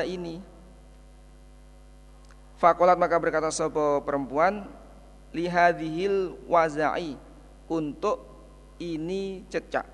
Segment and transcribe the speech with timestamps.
[0.00, 0.40] ini
[2.56, 4.64] Fakolat maka berkata sopo perempuan
[5.36, 7.20] lihadihil wazai
[7.68, 8.24] untuk
[8.80, 9.84] ini cecak.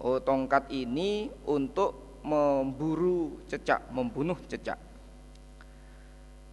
[0.00, 4.80] Oh tongkat ini untuk memburu cecak, membunuh cecak.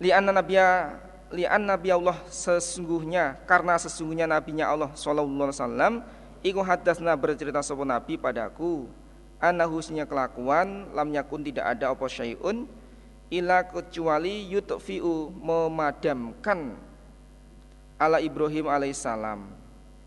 [0.03, 0.99] Lian nabiya
[1.31, 5.93] lian nabi Allah sesungguhnya karena sesungguhnya nabinya Allah sallallahu alaihi wasallam
[6.43, 8.89] iku hadasna bercerita sopo nabi padaku
[9.39, 12.67] anahusnya kelakuan lam yakun tidak ada apa syai'un
[13.31, 16.75] ila kecuali yutfi'u memadamkan
[17.95, 19.47] ala Ibrahim alaihissalam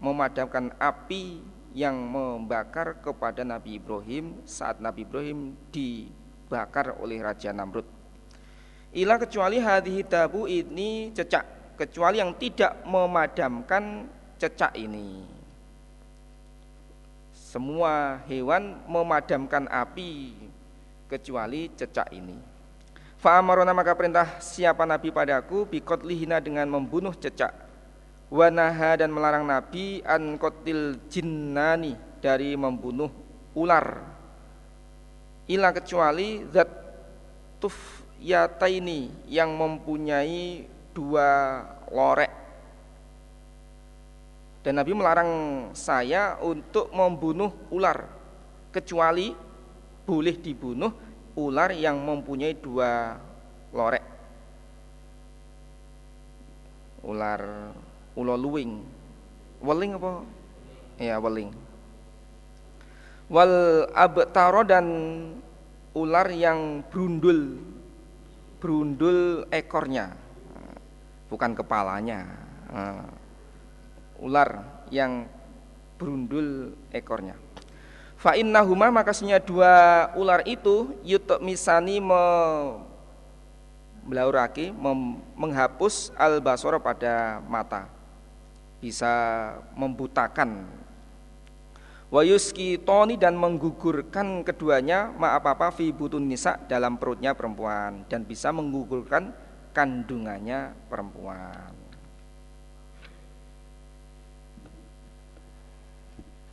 [0.03, 1.41] memadamkan api
[1.73, 7.89] yang membakar kepada Nabi Ibrahim saat Nabi Ibrahim dibakar oleh Raja Namrud.
[8.93, 14.05] Ila kecuali hadhihi tabu ini cecak, kecuali yang tidak memadamkan
[14.37, 15.42] cecak ini
[17.53, 20.33] semua hewan memadamkan api
[21.05, 22.41] kecuali cecak ini.
[23.21, 25.69] Fa'amarona maka perintah siapa Nabi padaku
[26.01, 27.53] lihina dengan membunuh cecak.
[28.33, 31.93] Wanaha dan melarang Nabi an kotil jinnani
[32.25, 33.13] dari membunuh
[33.53, 34.01] ular.
[35.45, 36.73] Ila kecuali zat
[37.61, 40.65] tufyataini yang mempunyai
[40.97, 41.61] dua
[41.93, 42.42] lorek
[44.63, 45.31] dan Nabi melarang
[45.75, 48.07] saya untuk membunuh ular
[48.71, 49.35] kecuali
[50.07, 50.95] boleh dibunuh
[51.35, 53.19] ular yang mempunyai dua
[53.75, 54.05] lorek.
[57.03, 57.41] Ular
[58.15, 58.79] ulo luwing.
[59.63, 60.13] Weling apa?
[61.03, 61.51] Ya, weling.
[63.27, 64.87] Wal abtaro dan
[65.97, 67.59] ular yang brundul.
[68.63, 70.15] Brundul ekornya.
[71.27, 72.29] Bukan kepalanya.
[74.23, 74.63] Ular
[74.95, 75.27] yang
[75.99, 77.35] berundul ekornya.
[78.23, 82.23] Fa innahuma makasnya dua ular itu yutuk misani me
[84.07, 84.71] belauraki
[85.35, 87.91] menghapus al basoro pada mata.
[88.79, 89.11] Bisa
[89.75, 90.67] membutakan.
[92.15, 98.07] Wayuski toni dan menggugurkan keduanya ma apa apa fi butun nisa dalam perutnya perempuan.
[98.07, 99.35] Dan bisa menggugurkan
[99.75, 101.82] kandungannya perempuan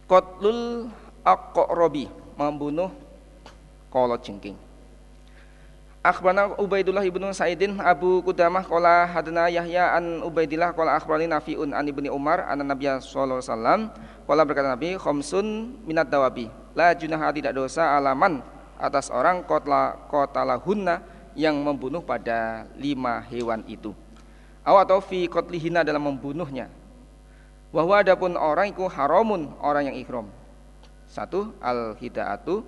[0.09, 0.89] Kotlul
[1.21, 2.89] Aqrabi membunuh
[3.93, 4.57] kolot jengking.
[6.01, 11.85] Akhbarana Ubaidullah ibnu Saidin Abu Kudamah kola hadna Yahya an Ubaidillah kola akhbarani Nafiun an
[11.85, 13.91] ibni Umar an Nabi sallallahu alaihi
[14.25, 18.41] berkata Nabi khomsun minat dawabi la junaha tidak dosa alaman
[18.79, 21.03] atas orang kotla kotalahunna
[21.35, 23.93] yang membunuh pada lima hewan itu.
[24.65, 26.78] Aw atau fi kotlihina dalam membunuhnya
[27.69, 30.27] bahwa adapun orang itu haramun orang yang ikhram.
[31.09, 32.61] Satu al hidaatu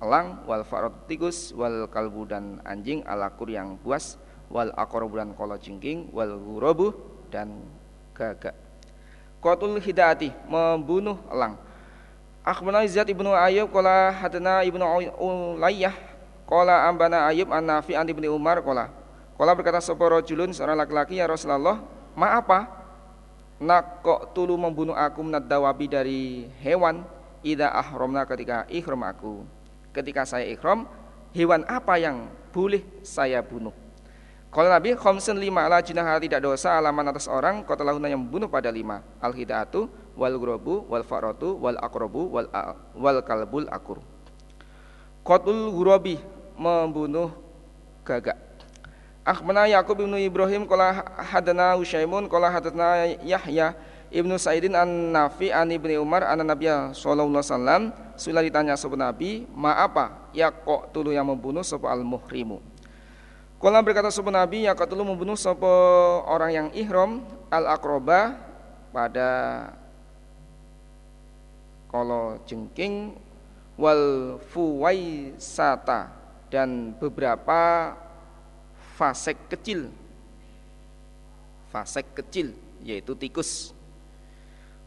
[0.00, 4.20] elang wal farotikus wal kalbu dan anjing alakur yang buas
[4.52, 6.92] wal akorobu dan kolo jingking wal gurobu
[7.32, 7.64] dan
[8.12, 8.56] gagak.
[9.40, 11.56] Kotul hidaati membunuh elang.
[12.46, 14.84] Akhbarana Izzat ibnu Ayub kala hadana ibnu
[15.18, 15.90] Ulayyah
[16.46, 18.86] kala ambana Ayub an Nafi an ibni Umar kala
[19.34, 21.82] kala berkata seporo julun seorang laki-laki ya Rasulullah
[22.14, 22.85] ma apa
[23.56, 27.04] nak kok tulu membunuh aku minat dawabi dari hewan?
[27.46, 29.46] Ida ahromna ketika ikhram aku.
[29.94, 30.90] Ketika saya ikhram
[31.30, 33.70] hewan apa yang boleh saya bunuh?
[34.50, 38.48] Kalau Nabi khamsun lima ala jinah tidak dosa alaman atas orang kota lahuna yang membunuh
[38.48, 39.04] pada lima.
[39.20, 39.86] Al hidatu
[40.16, 42.48] wal grobu wal farotu wal akrobu wal
[42.96, 44.00] wal kalbul akur.
[45.20, 46.16] Kotul gurobi
[46.56, 47.34] membunuh
[48.06, 48.45] gagak
[49.26, 53.74] Akhbana Yakub ibnu Ibrahim Kola hadana Ushaimun Kola hadana Yahya
[54.14, 57.82] ibnu Saidin an Nafi an ibni Umar an Nabi Sallallahu Alaihi Wasallam
[58.14, 62.62] Sudah ditanya sebuah Nabi Ma apa ya kok tulu yang membunuh sebuah al muhrimu
[63.58, 68.38] Kola berkata sebuah Nabi ya kok tulu membunuh sebuah orang yang ihram al akroba
[68.94, 69.30] pada
[71.90, 73.18] kolo jengking
[73.74, 76.14] wal fuwaisata
[76.46, 77.92] dan beberapa
[78.96, 79.92] fasek kecil.
[81.68, 83.76] Fasek kecil yaitu tikus.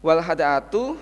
[0.02, 0.98] Wal hadaatu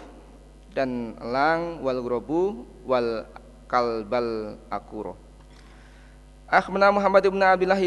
[0.77, 3.25] dan elang wal grobu wal
[3.65, 5.17] kalbal akuro.
[6.49, 7.81] Akhbana Muhammad ibn Abdullah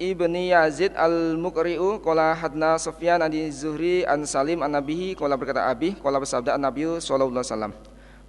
[0.00, 5.94] ibni Yazid al-Muqri'u Kola hadna Sufyan an Zuhri an Salim an Nabihi Kola berkata Abi
[5.94, 7.72] Kola bersabda an Nabi sallallahu alaihi wasallam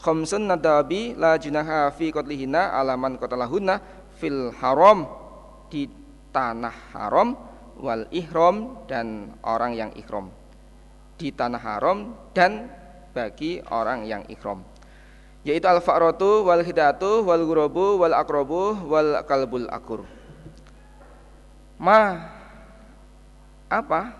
[0.02, 3.78] Khamsun nadabi la junaha fi qatlihina alaman qatalahunna
[4.18, 5.06] fil haram.
[5.70, 5.88] Di
[6.32, 7.36] tanah haram
[7.78, 10.32] wal ihram dan orang yang ihram.
[11.20, 12.72] Di tanah haram dan
[13.14, 14.66] bagi orang yang ihram.
[15.46, 20.08] Yaitu al fa'ratu wal hidatu wal ghurabu wal akrobu wal kalbul akur.
[21.82, 22.30] Ma
[23.70, 24.18] apa?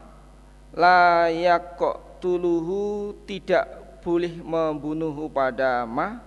[0.72, 6.22] Layak kok tuluhu tidak boleh membunuh pada ma?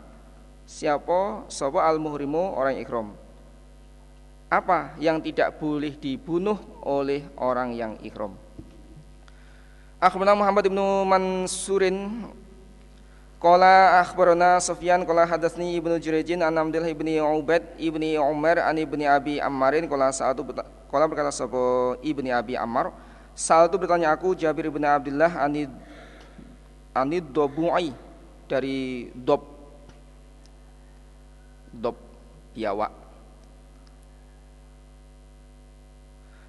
[0.64, 1.48] Siapa?
[1.50, 3.23] Sapa al muhrimu orang ikhram
[4.60, 8.38] apa yang tidak boleh dibunuh oleh orang yang ikhram
[10.04, 12.28] Akhbarana Muhammad ibnu Mansurin.
[13.40, 19.08] Qala akhbarana Sufyan qala hadatsni Ibnu Jurayjin an Abdullah ibni Ubaid ibni Umar an ibni
[19.08, 19.88] Abi Ammarin.
[19.88, 20.44] Qala sa'atu
[20.92, 22.92] qala berkata sapa ibni Abi Ammar
[23.32, 25.72] saat itu bertanya aku Jabir ibni Abdullah anid
[26.92, 27.96] anid dobu'i
[28.44, 29.40] dari dob.
[31.72, 31.96] Dob
[32.52, 33.03] biawak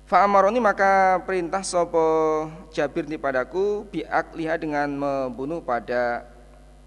[0.06, 6.30] Fa'amaroni maka perintah sopo Jabir ni padaku biak liha dengan membunuh pada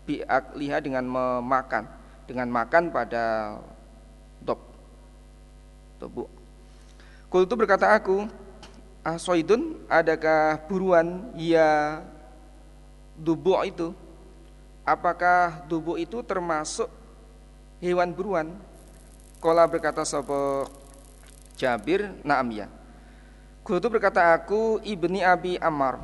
[0.07, 1.91] biak liha dengan memakan
[2.31, 3.59] dengan makan pada
[4.39, 4.63] dop
[5.99, 6.31] tobu
[7.27, 8.31] Kultu berkata aku
[9.03, 11.99] Asoidun adakah buruan ya
[13.19, 13.91] dubu itu?
[14.87, 16.87] Apakah dubu itu termasuk
[17.83, 18.55] hewan buruan?
[19.43, 20.71] Kola berkata sopo
[21.59, 22.78] Jabir naam ya
[23.69, 26.01] Kultu berkata aku ibni Abi Ammar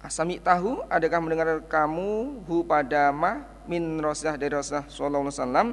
[0.00, 5.68] Asami tahu adakah mendengar kamu hu pada ma min Rasulullah dari Rasulullah sallallahu alaihi wasallam?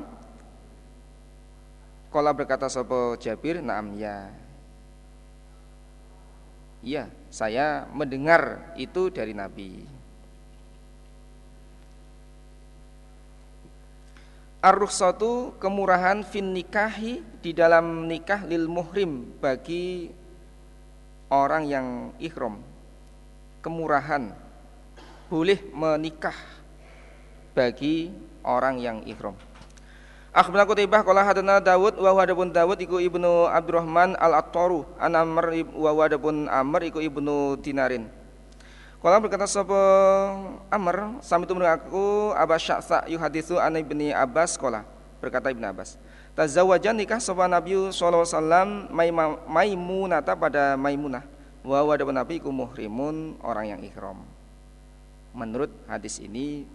[2.11, 3.63] Kala berkata sapa Jabir?
[3.63, 4.27] Na'am ya.
[6.83, 9.87] Iya saya mendengar itu dari Nabi.
[14.59, 20.11] Ar-rukhsatu kemurahan fin nikahi di dalam nikah lil muhrim bagi
[21.27, 21.87] orang yang
[22.17, 22.63] ikhram
[23.59, 24.31] kemurahan
[25.27, 26.35] boleh menikah
[27.51, 28.13] bagi
[28.47, 29.35] orang yang ihram.
[30.31, 35.91] Akhbarana Qutaibah qala hadana Dawud wa huwa Dawud iku Ibnu Abdurrahman Al-Attaru an Amr wa
[36.61, 38.05] Amr iku Ibnu Dinarin.
[39.01, 39.77] Qala berkata sapa
[40.69, 44.85] Amr sami tu aku Abbas Sya'sa yuhaditsu an Ibni Abbas qala
[45.17, 45.97] berkata Ibnu Abbas
[46.37, 48.93] Tazawwajan nikah sapa Nabi wasallam
[49.49, 51.25] Maimunata pada Maimunah
[51.65, 54.21] wa wadabun nabi muhrimun orang yang ihram.
[55.33, 56.69] Menurut hadis ini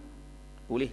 [0.67, 0.91] boleh.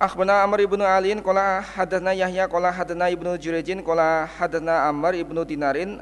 [0.00, 5.44] Akhbana Amr ibnu Aliin qala hadatsna Yahya qala hadatsna Ibnu Jurejin qala hadatsna Amr ibnu
[5.44, 6.00] Dinarin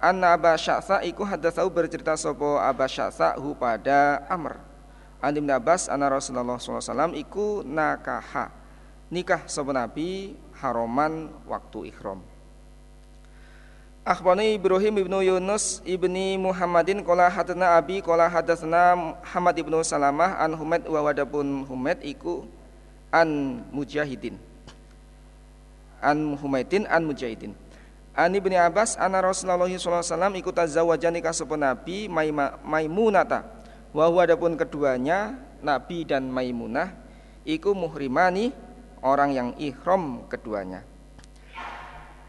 [0.00, 4.56] anna Aba Sya'sa iku hadatsau bercerita sapa Aba Sya'sa hu pada Amr.
[5.20, 8.48] An Ibnu Abbas anna Rasulullah SAW iku nakaha
[9.12, 12.22] nikah sapa Nabi haroman waktu ihram.
[14.04, 20.52] Akhbani Ibrahim ibnu Yunus ibni Muhammadin kola hadana abi kola hadasna Muhammad ibnu Salamah an
[20.52, 22.44] Humaid wa wadapun Humaid iku
[23.08, 24.36] an Mujahidin.
[26.04, 27.56] An Humaidin an Mujahidin.
[28.12, 32.04] An ibni Abbas anna Rasulullah SAW ikut tazawajani kasupun Nabi
[32.60, 33.40] Maimunata.
[33.96, 35.32] Wa wadapun keduanya
[35.64, 36.92] Nabi dan Maimunah
[37.48, 38.52] iku muhrimani
[39.04, 40.80] orang yang ihram keduanya.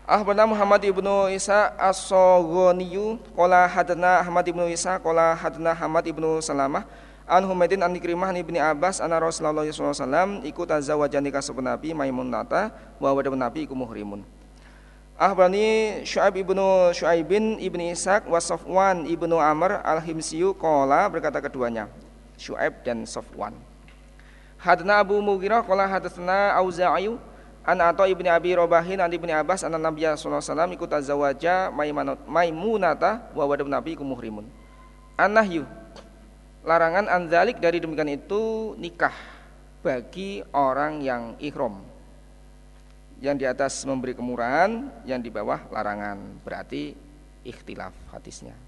[0.06, 6.86] Ahbana Muhammad ibnu Isa as-Soghoniyu Kola hadana Ahmad ibnu Isa Kola hadana Ahmad ibnu Salamah
[7.25, 12.69] An Humaydin an Ikrimah an ibni Abbas Anna Rasulullah SAW Iku tazawajani kasubun Nabi Maimunata
[13.01, 14.21] Wa wadabun Nabi iku muhrimun.
[15.18, 21.90] Ahbani Syu'aib ibnu Syu'aibin ibni Ishaq Wa Sofwan ibnu Amr al-Himsiyu Kola berkata keduanya
[22.38, 23.57] Syu'aib dan Sofwan
[24.66, 27.22] Hadna Abu Mughirah Kola hadna Auza'iyu
[27.66, 31.74] An atau ibni Abi Robahin an ibni Abbas an Nabi sallallahu alaihi wasallam ikut azawaja
[32.30, 34.45] Maimunata wa wadab Nabi iku muhrimun.
[35.18, 35.66] Anahyu
[36.62, 39.14] larangan anzalik dari demikian itu nikah
[39.81, 41.81] bagi orang yang ihram.
[43.18, 46.22] Yang di atas memberi kemurahan, yang di bawah larangan.
[46.45, 46.94] Berarti
[47.42, 48.65] ikhtilaf hadisnya.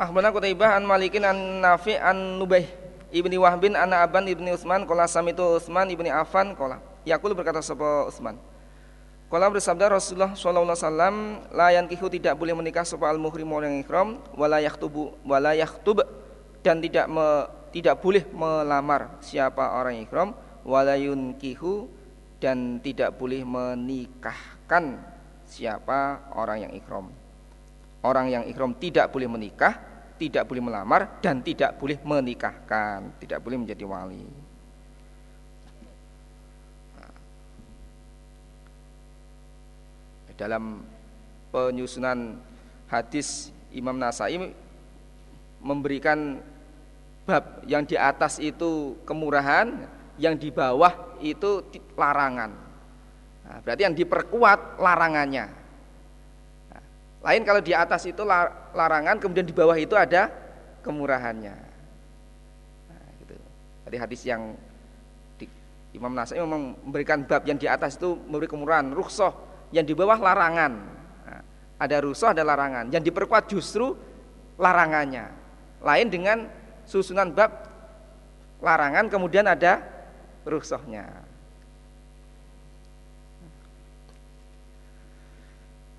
[0.00, 2.64] Akhbarana Qutaibah an Malikin an Nafi an Nubaih
[3.12, 8.08] ibni Wahbin an Aban ibni Utsman qala samitu Utsman ibni Affan qala Yakul berkata sapa
[8.08, 8.40] Utsman
[9.28, 11.16] Qala bersabda Rasulullah sallallahu alaihi wasallam
[11.52, 16.00] la yankihu tidak boleh menikah sapa al muhrim orang ihram wala yaktubu wala yaktub
[16.64, 20.32] dan tidak me, tidak boleh melamar siapa orang ihram
[20.64, 21.92] wala yunkihu
[22.40, 24.96] dan tidak boleh menikahkan
[25.44, 27.06] siapa orang yang ihram.
[28.00, 29.89] Orang yang ihram tidak boleh menikah
[30.20, 34.28] tidak boleh melamar dan tidak boleh menikahkan, tidak boleh menjadi wali.
[37.00, 37.14] Nah.
[40.36, 40.84] Dalam
[41.48, 42.36] penyusunan
[42.92, 44.36] hadis Imam Nasai
[45.64, 46.44] memberikan
[47.24, 49.88] bab yang di atas itu kemurahan,
[50.20, 51.64] yang di bawah itu
[51.96, 52.52] larangan.
[53.48, 55.59] Nah, berarti yang diperkuat larangannya.
[57.20, 58.24] Lain kalau di atas itu
[58.72, 60.32] larangan, kemudian di bawah itu ada
[60.80, 61.52] kemurahannya.
[62.88, 63.36] Nah, gitu.
[63.84, 64.56] Jadi hadis yang
[65.36, 65.44] di,
[65.92, 69.36] Imam Nasai memang memberikan bab yang di atas itu memberi kemurahan, rukhsah,
[69.68, 70.72] yang di bawah larangan.
[71.28, 71.42] Nah,
[71.76, 72.88] ada rukhsah, ada larangan.
[72.88, 73.92] Yang diperkuat justru
[74.56, 75.28] larangannya.
[75.84, 76.48] Lain dengan
[76.88, 77.68] susunan bab
[78.64, 79.84] larangan kemudian ada
[80.48, 81.29] rukhsahnya.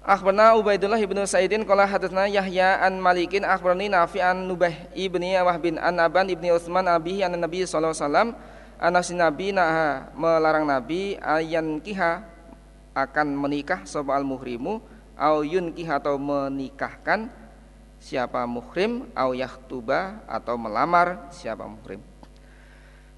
[0.01, 5.62] Akhbarna Ubaidullah ibnu Sa'idin qala hadatsana Yahya an Malikin akhbarani Nafi an Nubah ibni Awah
[5.62, 8.29] bin an Aban ibni Utsman abihi an Nabi sallallahu alaihi wasallam
[8.81, 12.25] anasi Nabi nah melarang Nabi ayan kiha
[12.98, 14.81] akan menikah sapa al muhrimu
[15.13, 17.29] au kiha atau menikahkan
[18.01, 22.01] siapa muhrim au yahtuba atau melamar siapa muhrim.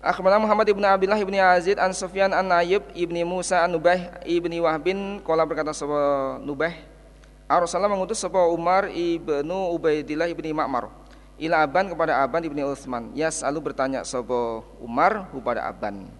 [0.04, 4.60] Akhbarana Muhammad ibnu Abdullah ibni Azid an Sufyan an Ayyub ibni Musa an Nubaih ibni
[4.60, 6.76] Wahbin Kala berkata sapa Nubaih
[7.48, 10.92] Rasulullah mengutus sapa Umar ibnu Ubaidillah ibni Ma'mar
[11.40, 13.16] ila Aban kepada Aban ibni Utsman.
[13.16, 16.12] Yas lalu bertanya sapa Umar kepada Aban.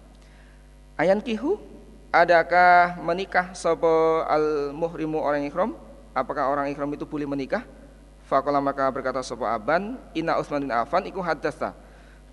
[0.96, 1.60] Ayan kihu
[2.08, 5.76] adakah menikah sapa al muhrimu orang ikhram?
[6.16, 7.60] Apakah orang ikhram itu boleh menikah?
[8.24, 11.76] Fakola maka berkata sopo Aban, Inna Utsman bin Affan iku hadatsa.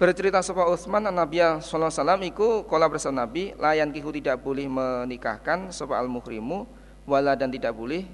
[0.02, 4.66] Bercerita sopo Utsman Nabi sallallahu alaihi wasallam iku kola bersama Nabi, layan kihu tidak boleh
[4.66, 6.66] menikahkan sopo al muhrimu
[7.06, 8.10] wala dan tidak boleh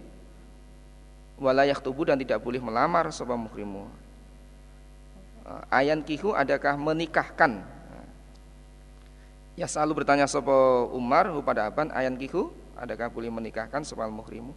[1.40, 3.88] wala tubuh dan tidak boleh melamar sopo muhrimu.
[5.72, 7.64] Ayan kihu adakah menikahkan?
[9.56, 14.52] Ya selalu bertanya sopo Umar kepada Aban, ayan kihu adakah boleh menikahkan sopo al muhrimu?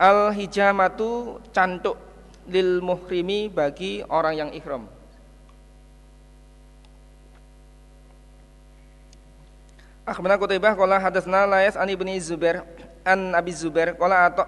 [0.00, 2.00] Al hijamatu cantuk
[2.48, 5.01] lil muhrimi bagi orang yang ihram.
[10.02, 12.66] Akhbarana Qutaibah qala hadatsna Layas an ibni Zubair
[13.06, 14.42] an Abi Zubair qala ato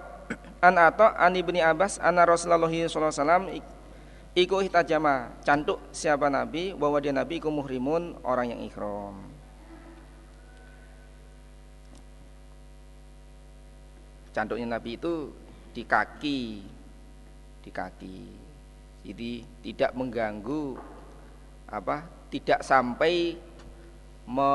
[0.58, 3.44] an ato an ibni Abbas anna Rasulullah sallallahu alaihi wasallam
[4.34, 9.34] iku ihtajama cantuk siapa nabi bahwa dia nabi iku muhrimun orang yang ihram.
[14.34, 15.30] cantuknya Nabi itu
[15.70, 16.42] di kaki
[17.62, 18.18] di kaki
[19.06, 19.32] jadi
[19.62, 20.74] tidak mengganggu
[21.70, 22.02] apa
[22.34, 23.38] tidak sampai
[24.26, 24.50] me,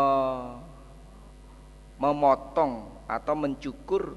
[1.99, 4.15] memotong atau mencukur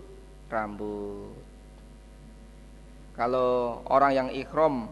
[0.48, 1.34] rambut
[3.12, 4.88] kalau orang yang ikhram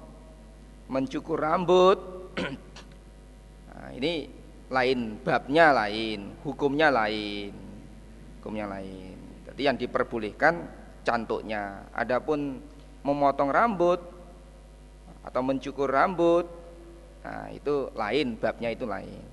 [0.90, 1.98] mencukur rambut
[3.70, 4.26] nah ini
[4.68, 7.54] lain babnya lain hukumnya lain
[8.38, 9.16] hukumnya lain
[9.50, 10.54] jadi yang diperbolehkan
[11.04, 11.88] cantuknya.
[11.92, 12.60] Adapun
[13.04, 14.00] memotong rambut
[15.20, 16.48] atau mencukur rambut,
[17.20, 19.24] nah itu lain, babnya itu lain.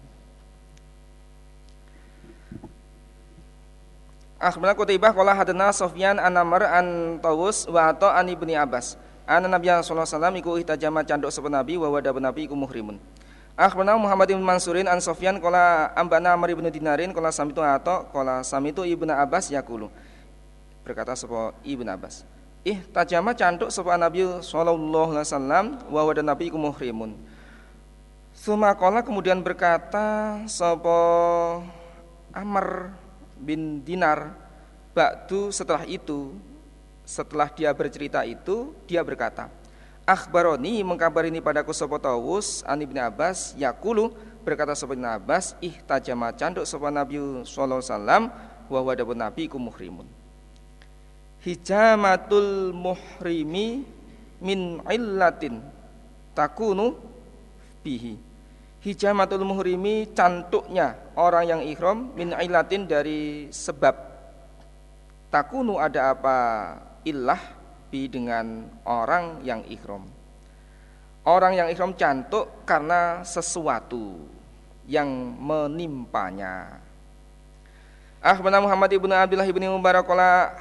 [4.37, 8.97] Akhbarana Qutaibah qala hadana Sofyan an Amr an Tawus wa Atha an Ibni Abbas.
[9.25, 13.01] Anna Nabi sallallahu alaihi wasallam iku ihtajama canduk sapa Nabi wa wada Nabi iku muhrimun.
[13.57, 18.45] Akhbarana Muhammad bin Mansurin an Sofyan qala ambana Amr ibnu Dinarin qala samitu Atha qala
[18.45, 19.89] samitu Ibnu Abbas yaqulu
[20.87, 22.23] berkata sebuah Ibn Abbas
[22.63, 27.19] ih tajama cantuk sebuah Nabi sallallahu alaihi wasallam wa wada nabi iku muhrimun
[28.37, 30.95] Sumakola kemudian berkata Sopo
[32.31, 32.93] Amr
[33.39, 34.33] bin Dinar
[34.91, 36.33] Ba'du setelah itu
[37.07, 39.47] Setelah dia bercerita itu Dia berkata
[40.07, 46.33] Akhbaroni mengkabarini padaku Sopo Tawus An Ibn Abbas Yakulu berkata Sopo Ibn Abbas Ih tajama
[46.33, 48.23] cantuk Sopo Nabi Sallallahu Alaihi Wasallam
[48.67, 48.83] Wa
[49.15, 50.07] Nabi iku muhrimun.
[51.39, 53.87] Hijamatul muhrimi
[54.43, 55.63] min illatin
[56.35, 56.99] takunu
[57.79, 58.19] bihi
[58.87, 64.15] hijamatul muhrimi cantuknya orang yang ihram min illatin dari sebab.
[65.27, 66.37] Takunu ada apa
[67.03, 67.39] illah
[67.91, 70.07] bi dengan orang yang ihram.
[71.27, 74.23] Orang yang ihram cantuk karena sesuatu
[74.87, 76.79] yang menimpanya.
[78.23, 80.55] Akhbarana Muhammad ibnu Abdullah ibnu Mubarak qala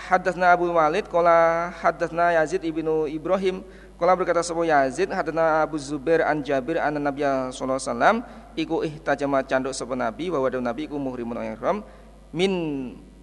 [0.51, 3.63] Abu Walid qala hadatsna Yazid ibnu Ibrahim
[3.97, 8.17] qala berkata sapa Yazid hadatsna Abu Zubair an Jabir an Nabi sallallahu alaihi wasallam
[8.53, 11.81] iku ihtajama canduk sapa Nabi bahwa Nabi iku muhrimun ihram
[12.37, 12.53] min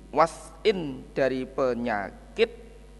[0.10, 2.50] wasin dari penyakit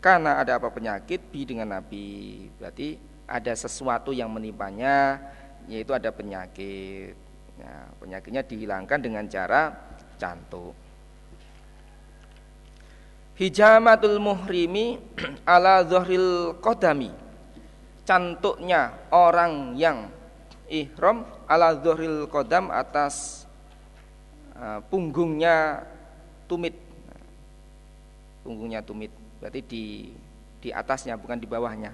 [0.04, 2.46] karena ada apa penyakit bi dengan Nabi.
[2.60, 5.18] Berarti ada sesuatu yang menimpanya
[5.66, 7.16] yaitu ada penyakit.
[7.54, 9.72] Ya, penyakitnya dihilangkan dengan cara
[10.20, 10.76] cantuk.
[13.40, 15.00] Hijamatul muhrimi
[15.48, 17.23] ala zuhril qadami
[18.04, 20.12] cantuknya orang yang
[20.68, 23.48] ihram ala zuhril qadam atas
[24.56, 25.84] uh, punggungnya
[26.48, 26.76] tumit.
[28.44, 29.84] Punggungnya tumit berarti di
[30.60, 31.92] di atasnya bukan di bawahnya.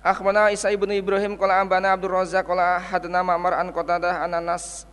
[0.00, 4.88] Akhbana Isa ibnu Ibrahim qala ambana Abdul Razzaq qala hadana Ma'mar an Qatadah an Anas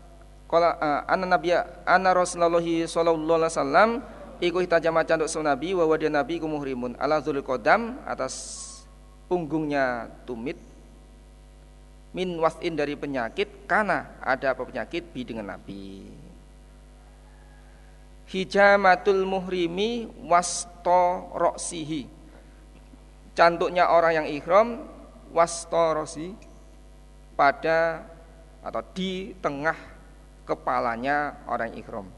[0.52, 3.90] qala uh, anna nabiyya anna Rasulullah sallallahu alaihi wasallam
[4.44, 6.98] iku hitajama canduk Nabi wa wadiya Nabi ku muhrimun.
[6.98, 8.64] Ala dzul qadam atas
[9.28, 10.56] punggungnya tumit
[12.16, 15.08] min wasin dari penyakit karena ada apa penyakit?
[15.14, 16.08] Bi dengan Nabi.
[18.28, 22.18] Hijamatul muhrimi wasto roksihi
[23.38, 24.90] cantuknya orang yang ihram
[25.30, 26.34] wastorosi
[27.38, 28.02] pada
[28.66, 29.78] atau di tengah
[30.50, 32.10] kepalanya orang ikhram.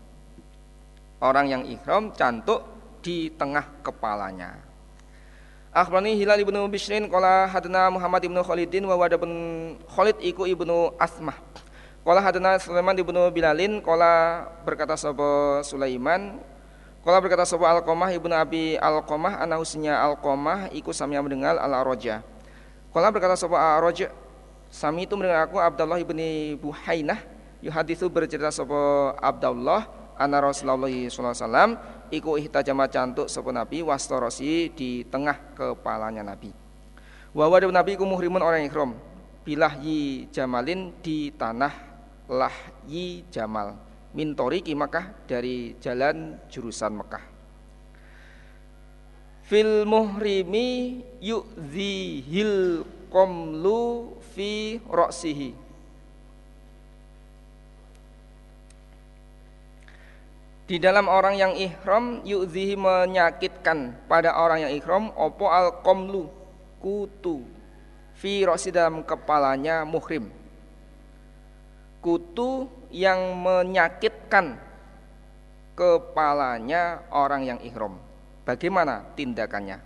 [1.19, 2.63] Orang yang ikhram cantuk
[3.03, 4.59] di tengah kepalanya.
[5.69, 9.31] Akhbarani Hilal ibnu Bishrin qala hadana Muhammad ibnu Khalidin wa wada bin
[9.91, 11.35] Khalid iku ibnu Asmah.
[12.01, 16.41] Qala hadana Sulaiman ibnu Bilalin qala berkata sapa Sulaiman
[16.99, 22.19] Qala berkata sapa Alqamah ibnu Abi Alqamah ana husnya Alqamah iku sami mendengar al-Araja.
[22.89, 24.09] Kala berkata sapa Araj
[24.69, 27.21] Sami itu mendengar aku Abdullah ibni Buhainah
[27.61, 29.85] yuhaditsu bercerita sapa Abdullah
[30.19, 31.69] anna Rasulullah sallallahu alaihi wasallam
[32.11, 36.51] iku ihtajama cantuk sapa Nabi wastorosi di tengah kepalanya Nabi.
[37.31, 38.93] Wa wa Nabi iku muhrimun orang ihram
[39.47, 41.71] bilahyi jamalin di tanah
[42.27, 43.79] lahyi jamal
[44.13, 47.39] min toriki Makkah dari jalan jurusan Mekah
[49.49, 55.68] fil muhrimi yu'zihil qamlu fi ra'sihi
[60.69, 66.29] Di dalam orang yang ihram yu'zihi menyakitkan pada orang yang ihram opo al qamlu
[66.77, 67.41] kutu
[68.13, 70.29] fi ra'si dalam kepalanya muhrim
[72.05, 74.61] kutu yang menyakitkan
[75.73, 77.97] kepalanya orang yang ihram
[78.49, 79.77] Bagaimana tindakannya?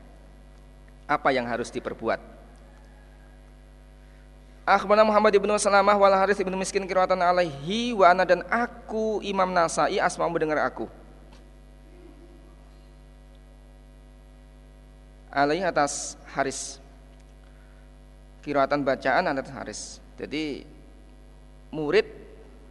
[1.03, 2.32] Apa yang harus diperbuat?
[4.63, 9.51] Akhbarana Muhammad ibnu Salamah wal Haris ibnu Miskin kiratan alaihi wa ana dan aku Imam
[9.51, 10.87] Nasai asma mendengar aku.
[15.27, 16.79] Alaihi atas Haris.
[18.39, 19.99] Kiratan bacaan atas Haris.
[20.15, 20.63] Jadi
[21.67, 22.07] murid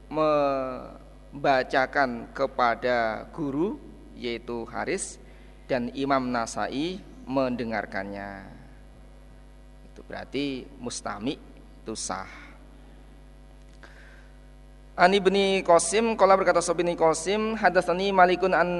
[0.09, 1.44] membacakan
[2.33, 3.76] kepada guru
[4.16, 5.20] yaitu Haris
[5.68, 8.48] dan Imam Nasai mendengarkannya.
[9.92, 11.51] Itu berarti mustami
[11.82, 12.30] itu sah.
[14.94, 15.34] Ani bin
[15.66, 18.70] Qasim kala berkata Sobini Qasim hadatsani Malikun an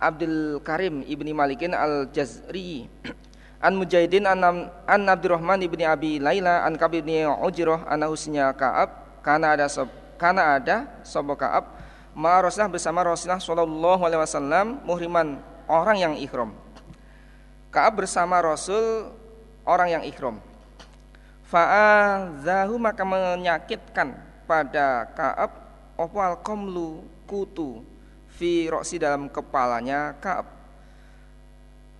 [0.00, 2.86] Abdul Karim ibni Malikin al Jazri
[3.60, 9.20] an Mujahidin an, an Abdurrahman ibni Abi Laila an Kab ibni Ujrah an husnya Kaab
[9.20, 11.76] karena ada sob, karena ada sobo Kaab
[12.14, 16.54] ma Rasulullah bersama Rasulullah sallallahu alaihi wasallam muhriman orang yang ikhram.
[17.74, 19.12] Kaab bersama Rasul
[19.68, 20.40] orang yang ikhram.
[21.48, 24.12] Fa'azahu maka menyakitkan
[24.44, 25.52] pada Kaab
[25.96, 27.80] opal komlu kutu
[28.36, 30.44] fi roksi dalam kepalanya Kaab.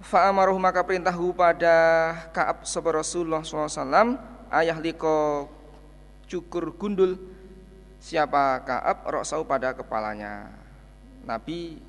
[0.04, 4.20] Fa'amaruh maka perintahu pada Kaab sahabat Rasulullah SAW
[4.52, 5.48] ayah liko
[6.28, 7.16] cukur gundul
[8.04, 10.52] siapa Kaab roksau pada kepalanya.
[11.24, 11.80] Nabi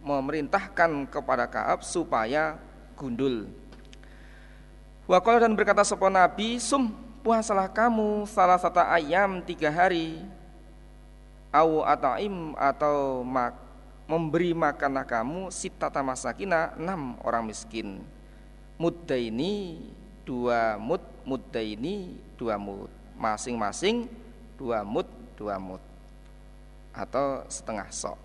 [0.00, 2.56] memerintahkan kepada Kaab supaya
[2.96, 3.44] gundul.
[5.04, 6.88] Wakil dan berkata sopo Nabi, sum
[7.20, 10.24] puasalah kamu salah satu ayam tiga hari,
[11.52, 13.52] au ataim atau mak,
[14.08, 18.00] memberi makanlah kamu sitata masakina enam orang miskin.
[18.80, 19.84] Mudda ini
[20.24, 22.88] dua mud, mudda ini dua mud,
[23.20, 24.08] masing-masing
[24.56, 25.84] dua mud, dua mud
[26.96, 28.16] atau setengah sok.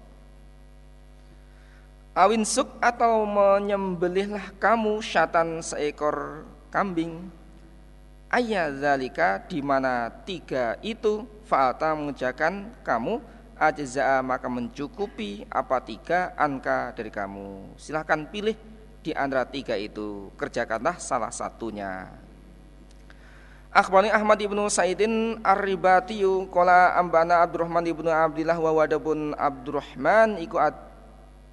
[2.16, 7.30] Awin suk atau menyembelihlah kamu syatan seekor kambing.
[8.30, 13.18] Ayah zalika di mana tiga itu fa'ata mengerjakan kamu
[13.58, 17.74] ajza'a maka mencukupi apa tiga anka dari kamu.
[17.76, 18.54] Silahkan pilih
[19.02, 22.06] di antara tiga itu kerjakanlah salah satunya.
[23.70, 30.58] Akhbani Ahmad ibnu Saidin Ar-Ribatiyu Kola ambana Abdurrahman ibnu Abdillah wa wadabun Abdurrahman iku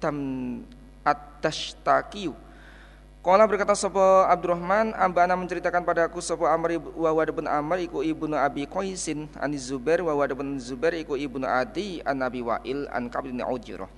[0.01, 0.17] tam
[1.05, 2.33] at-tashtaqiyu
[3.27, 8.31] Kala berkata sapa Abdurrahman ambana menceritakan padaku sapa Amr wa Wad bin Amr iku ibnu
[8.39, 13.11] Abi Qaisin an Zubair wa Wad bin Zubair iku ibnu Adi an Nabi Wa'il an
[13.11, 13.91] Ka'b bin Ujrah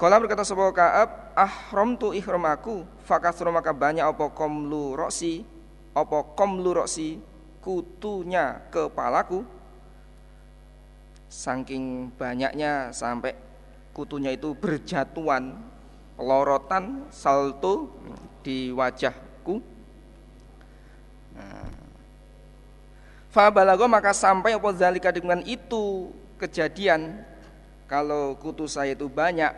[0.00, 5.44] Kala berkata sebuah Ka'ab, ahram tu ihram aku, fakasro maka banyak apa komlu roksi,
[5.92, 7.20] apa komlu roksi,
[7.60, 9.44] kutunya kepalaku.
[11.28, 13.36] Saking banyaknya sampai
[13.92, 15.58] kutunya itu berjatuhan,
[16.14, 17.90] pelorotan, salto
[18.48, 19.60] di wajahku.
[21.36, 21.68] Nah.
[23.28, 26.08] Fabalago maka sampai apa zalika dengan itu
[26.40, 27.20] kejadian.
[27.84, 29.52] Kalau kutu saya itu banyak.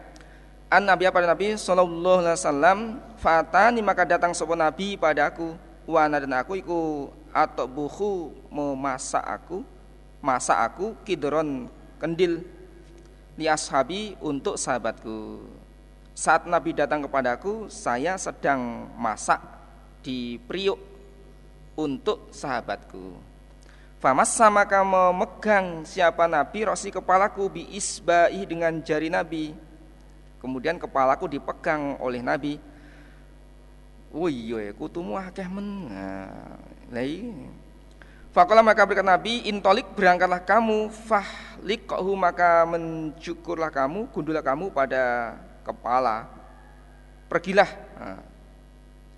[0.67, 1.55] An nabi pada nabi?
[1.55, 2.79] Sallallahu alaihi wasallam
[3.15, 5.55] fatani maka datang sopo nabi padaku
[5.87, 9.63] wana dan aku iku atau buku memasak aku
[10.19, 11.71] masak aku kidron
[12.03, 12.43] kendil.
[13.39, 15.47] Li ashabi untuk sahabatku
[16.13, 19.41] saat nabi datang kepadaku saya sedang masak
[20.05, 20.79] di priuk
[21.77, 23.31] untuk sahabatku
[24.01, 29.53] Famas sama kamu memegang siapa Nabi rosi kepalaku bi isbaih dengan jari Nabi.
[30.41, 32.57] Kemudian kepalaku dipegang oleh Nabi.
[34.09, 35.93] Iya, kutumu akeh men.
[36.89, 37.29] Lai.
[38.33, 45.37] Fakola maka berkata Nabi, intolik berangkatlah kamu, fahlikhu maka mencukurlah kamu, gundulah kamu pada
[45.71, 46.27] kepala.
[47.31, 47.71] Pergilah,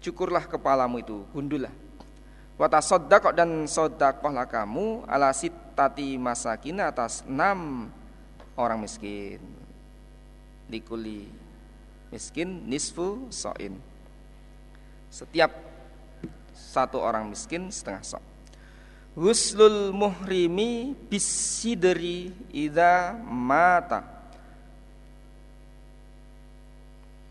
[0.05, 1.73] cukurlah kepalamu itu, gundullah.
[2.61, 7.89] Wata sodakok dan sodakohlah kamu ala sitati masakin atas enam
[8.55, 9.41] orang miskin.
[10.69, 11.27] Dikuli
[12.13, 13.81] miskin nisfu soin.
[15.09, 15.51] Setiap
[16.53, 18.23] satu orang miskin setengah sok.
[19.17, 24.22] Huslul muhrimi bisidri ida mata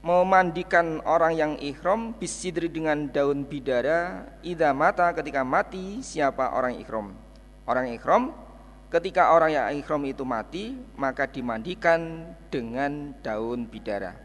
[0.01, 7.13] memandikan orang yang ihram bisidri dengan daun bidara ida mata ketika mati siapa orang ihram?
[7.69, 8.33] Orang ihram
[8.89, 14.17] ketika orang yang ihram itu mati maka dimandikan dengan daun bidara.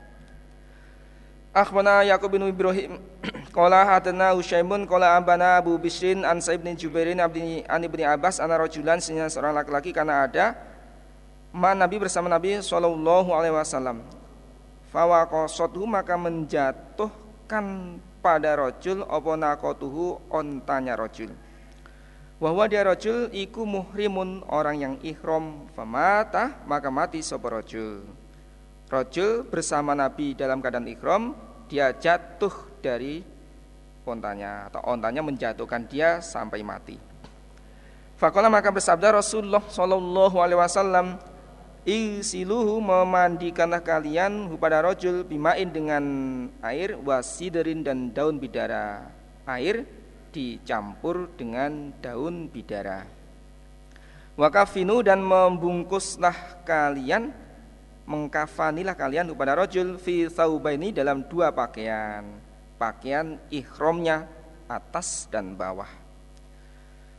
[1.57, 3.01] Akhbana Yaqub bin Ibrahim
[3.57, 8.45] Qala hadana Ushaimun Qala ambana Abu Bisrin An Sa'ib bin Jubairin Abdi An Ibni Abbas
[8.45, 10.53] Ana rojulan seorang laki-laki Karena ada
[11.57, 14.05] Ma Nabi bersama Nabi Sallallahu alaihi wasallam
[14.97, 21.37] fawaqasathu maka menjatuhkan pada rojul apa nakotuhu ontanya rojul
[22.41, 25.69] bahwa dia rojul iku muhrimun orang yang ihram.
[25.77, 28.09] Famata maka mati sapa rojul
[28.89, 31.37] rojul bersama Nabi dalam keadaan ihram
[31.69, 33.21] dia jatuh dari
[34.07, 36.97] ontanya atau ontanya menjatuhkan dia sampai mati.
[38.17, 41.21] Fakola maka bersabda Rasulullah Shallallahu Alaihi Wasallam
[41.87, 46.03] Isiluhu memandikanlah kalian pada rojul bimain dengan
[46.59, 49.07] air wasiderin dan daun bidara.
[49.47, 49.87] Air
[50.35, 53.07] dicampur dengan daun bidara.
[54.35, 57.31] Wakafinu dan membungkuslah kalian
[58.03, 62.27] mengkafanilah kalian kepada rojul fi ini dalam dua pakaian
[62.83, 64.27] pakaian ihromnya
[64.71, 65.91] atas dan bawah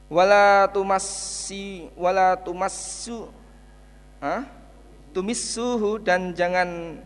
[0.08, 3.28] wala tumasi wala tumassu
[4.18, 4.50] Hah?
[5.18, 7.02] Tumis suhu dan jangan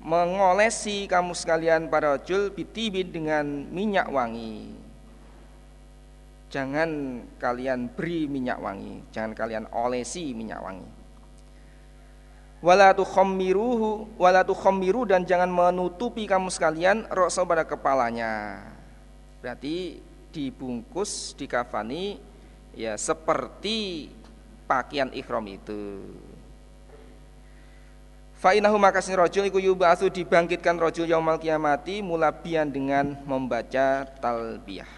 [0.00, 4.72] mengolesi kamu sekalian para rajul bitibin dengan minyak wangi.
[6.48, 10.88] Jangan kalian beri minyak wangi, jangan kalian olesi minyak wangi.
[12.64, 14.16] Wala tukhammiruhu
[14.48, 18.64] tukhammiru dan jangan menutupi kamu sekalian rokso pada kepalanya.
[19.44, 20.00] Berarti
[20.32, 22.16] dibungkus, dikafani
[22.72, 24.08] ya seperti
[24.64, 26.00] pakaian ikhram itu.
[28.42, 34.90] Fa'inahu makasih rojul iku yub'atsu dibangkitkan rojul yaumal kiamati mulabian dengan membaca talbiyah.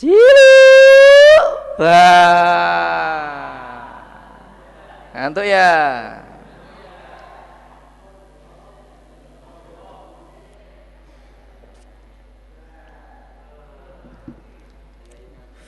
[0.00, 0.56] Cilu.
[1.76, 3.28] Wah.
[5.12, 5.68] Ngantuk ya?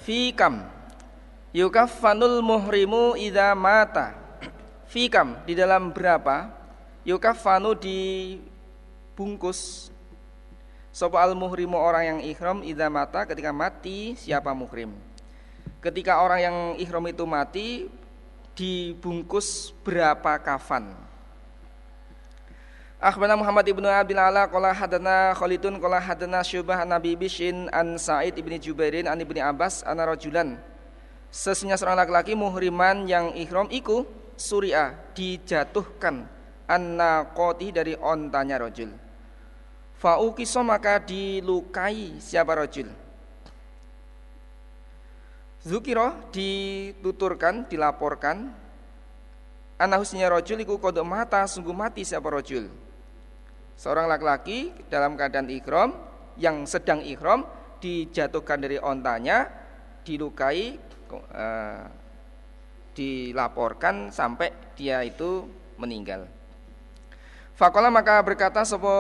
[0.09, 0.65] Fikam
[1.53, 4.28] yukaffanul muhrimu idza mata
[4.89, 6.49] Fikam di dalam berapa
[7.05, 8.49] yukafanu dibungkus
[10.99, 14.91] Sopo al muhrimu orang yang ikhram idza mata ketika mati siapa muhrim.
[15.79, 17.87] Ketika orang yang ikhram itu mati
[18.59, 20.91] dibungkus berapa kafan.
[22.99, 28.35] Akhbarana Muhammad ibnu Abdul Ala qala hadana Khalidun qala hadana Syubah Nabi Bishin an Sa'id
[28.35, 30.59] ibni Jubairin an ibni Abbas ana rajulan.
[31.31, 34.03] Sesungguhnya seorang laki-laki muhriman yang ikhram iku
[34.39, 36.25] Surya dijatuhkan
[36.71, 38.95] anna koti dari ontanya rojul.
[39.99, 42.87] Faukiso maka dilukai siapa rojul.
[45.67, 48.55] Zukiro dituturkan, dilaporkan
[49.79, 52.71] anahusnya rojul iku kodok mata sungguh mati siapa rojul
[53.79, 55.95] seorang laki-laki dalam keadaan ikhram
[56.35, 57.47] yang sedang ikhram
[57.79, 59.47] dijatuhkan dari ontanya
[60.03, 60.75] dilukai
[61.15, 61.87] uh,
[62.99, 65.47] dilaporkan sampai dia itu
[65.79, 66.27] meninggal.
[67.55, 68.91] Fakola maka berkata sopo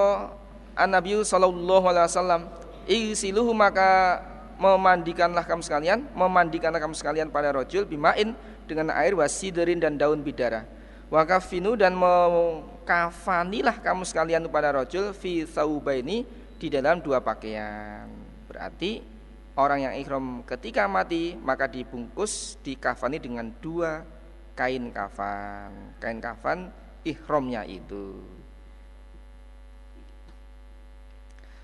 [0.79, 2.43] an Nabi Sallallahu Alaihi Wasallam
[2.87, 4.23] Isiluhu maka
[4.59, 8.35] memandikanlah kamu sekalian memandikanlah kamu sekalian pada rojul bimain
[8.65, 10.65] dengan air wasiderin dan daun bidara.
[11.09, 16.25] Wakafinu dan mengkafanilah kamu sekalian pada rojul fi saubaini
[16.57, 18.09] di dalam dua pakaian.
[18.45, 19.18] Berarti
[19.59, 24.07] orang yang ikhram ketika mati maka dibungkus dikafani dengan dua
[24.55, 26.71] kain kafan kain kafan
[27.03, 28.23] ikhramnya itu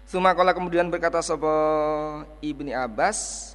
[0.04, 1.48] Sumakola kemudian berkata sopo
[2.44, 3.50] ibni Abbas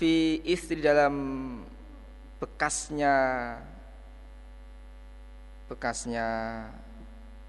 [0.00, 1.14] fi istri dalam
[2.42, 3.14] bekasnya
[5.68, 6.26] bekasnya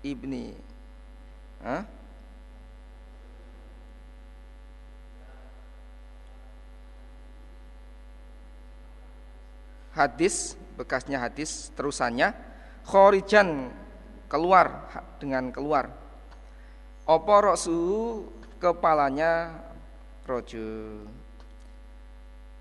[0.05, 0.53] ibni
[1.59, 1.98] Hah?
[9.99, 12.31] Hadis bekasnya hadis terusannya
[12.87, 13.67] khorijan
[14.31, 14.87] keluar
[15.19, 15.91] dengan keluar.
[17.03, 17.79] Opo roksu?
[18.59, 19.55] Kepalanya
[20.27, 21.03] rojo.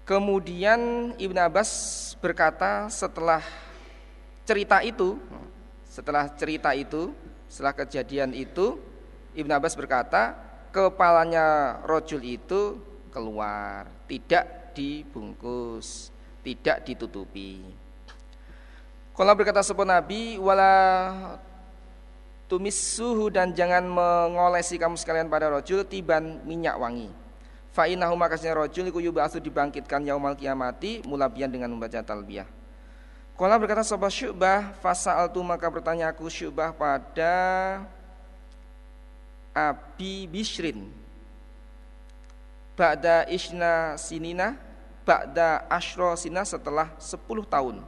[0.09, 1.71] Kemudian Ibn Abbas
[2.23, 3.45] berkata setelah
[4.47, 5.21] cerita itu,
[5.85, 7.13] setelah cerita itu,
[7.51, 8.81] setelah kejadian itu,
[9.37, 10.33] Ibn Abbas berkata
[10.73, 12.81] kepalanya rojul itu
[13.13, 16.09] keluar, tidak dibungkus,
[16.49, 17.61] tidak ditutupi.
[19.13, 20.73] Kalau berkata sebuah Nabi, wala
[22.49, 27.13] tumis suhu dan jangan mengolesi kamu sekalian pada rojul tiban minyak wangi.
[27.77, 32.49] Fa'inahu makasnya rojul iku yub'atsu dibangkitkan yaumal kiamati mulabian dengan membaca talbiyah.
[33.39, 34.75] Kala berkata sahabat syubah
[35.31, 37.35] tu maka bertanya aku syubah pada
[39.55, 40.91] Abi Bishrin
[42.75, 44.59] Ba'da isna sinina
[45.09, 47.81] Ba'da ashro sina setelah 10 tahun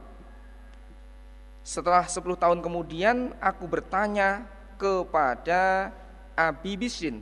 [1.61, 4.49] setelah 10 tahun kemudian aku bertanya
[4.81, 5.93] kepada
[6.33, 7.21] Abi Bisrin.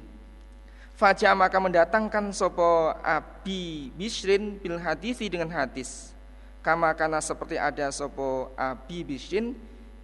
[0.95, 6.15] Fajar maka mendatangkan sopo Abi Bisrin bil hadisi dengan hadis.
[6.63, 9.55] Kama karena seperti ada sopo Abi Bisrin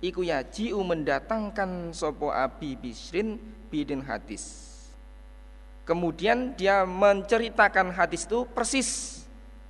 [0.03, 3.39] iku yaji'u mendatangkan sopo Abi Bisrin
[3.71, 4.75] bidin hadis.
[5.87, 9.14] Kemudian dia menceritakan hadis itu persis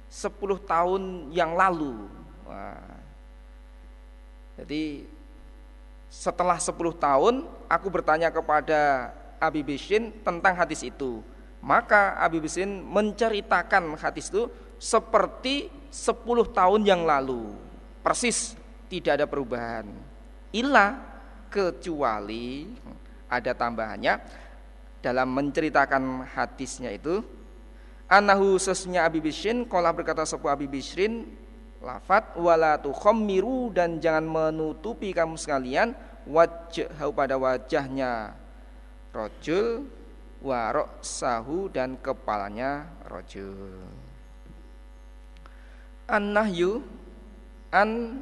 [0.10, 1.02] 10 tahun
[1.34, 2.08] yang lalu.
[2.46, 2.96] Wah,
[4.56, 5.04] jadi
[6.08, 11.20] setelah 10 tahun aku bertanya kepada Abi Bishin tentang hadis itu.
[11.60, 14.48] Maka Abi Bishin menceritakan hadis itu
[14.80, 17.52] seperti 10 tahun yang lalu.
[18.00, 18.56] Persis
[18.88, 19.90] tidak ada perubahan.
[20.56, 20.96] Illa
[21.52, 22.70] kecuali
[23.28, 24.14] ada tambahannya
[25.04, 27.22] dalam menceritakan hadisnya itu
[28.10, 31.26] anahu sesnya Abi Bishin kolah berkata sebuah Abi Bishin
[31.82, 35.94] lafat wala tukhammiru dan jangan menutupi kamu sekalian
[36.26, 38.34] wajah pada wajahnya
[39.14, 39.86] rojul
[40.46, 43.82] warok sahu dan kepalanya rojul.
[46.06, 46.86] An nahyu
[47.74, 48.22] an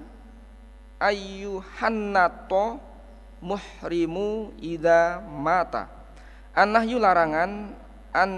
[1.03, 2.79] ayyuhannato
[3.43, 5.91] muhrimu ida mata.
[6.55, 7.75] An nahyu larangan
[8.13, 8.31] an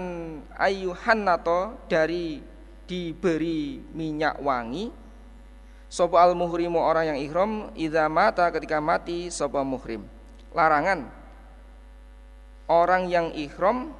[0.56, 2.40] ayyuhannato dari
[2.88, 5.06] diberi minyak wangi
[5.86, 10.02] Sopo al muhrimu orang yang ihram idza mata ketika mati sopo muhrim.
[10.50, 11.06] Larangan
[12.66, 13.94] orang yang ihram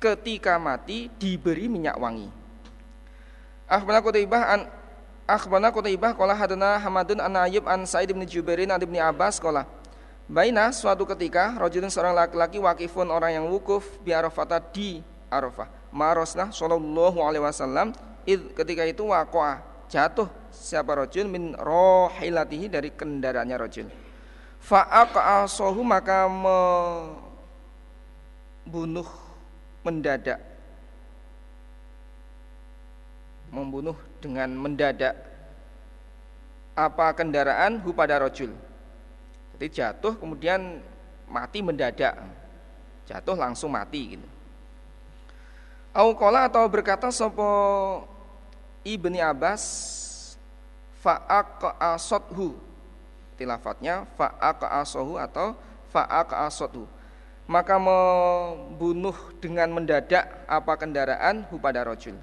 [0.00, 2.32] ketika mati diberi minyak wangi.
[3.68, 4.60] Akhbarana Qutaibah an
[5.28, 9.68] Akhbarana Qutaibah qala hadana Hamadun an Ayyub an Sa'id bin Jubairin an Ibnu Abbas qala
[10.24, 15.68] Baina suatu ketika rajulun seorang laki-laki wakifun orang yang wukuf bi Arafah di Arafah.
[15.88, 17.92] Marosna sallallahu alaihi wasallam
[18.28, 23.88] ketika itu waqa'a jatuh siapa rojul min rohilatihi dari kendaraannya rojul
[24.60, 26.28] fa'aqa'asohu maka
[28.68, 29.08] membunuh
[29.80, 30.44] mendadak.
[33.48, 35.16] Membunuh dengan mendadak.
[36.76, 37.80] Apa kendaraan?
[37.80, 38.52] Hu pada rojul
[39.58, 40.78] jadi jatuh kemudian
[41.26, 42.14] mati mendadak.
[43.10, 44.37] Jatuh langsung mati gitu
[45.92, 47.48] Aukola atau berkata sopo
[48.84, 49.62] Ibni Abbas
[51.02, 52.54] fa'aqa'asothu.
[53.38, 55.54] Tilafatnya fa'aqa'asohu atau
[55.90, 56.84] fa'aqa'asothu.
[57.48, 62.20] Maka membunuh dengan mendadak apa kendaraan hu pada rojul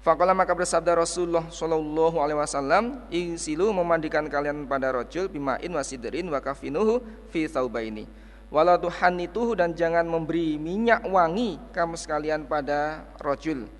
[0.00, 7.04] Fakola maka bersabda Rasulullah Shallallahu Alaihi Wasallam, Insilu memandikan kalian pada rojul bimain wasiderin wakafinuhu
[7.28, 7.44] fi
[7.84, 8.08] ini.
[8.50, 13.70] Walau Tuhan itu dan jangan memberi minyak wangi kamu sekalian pada rojul.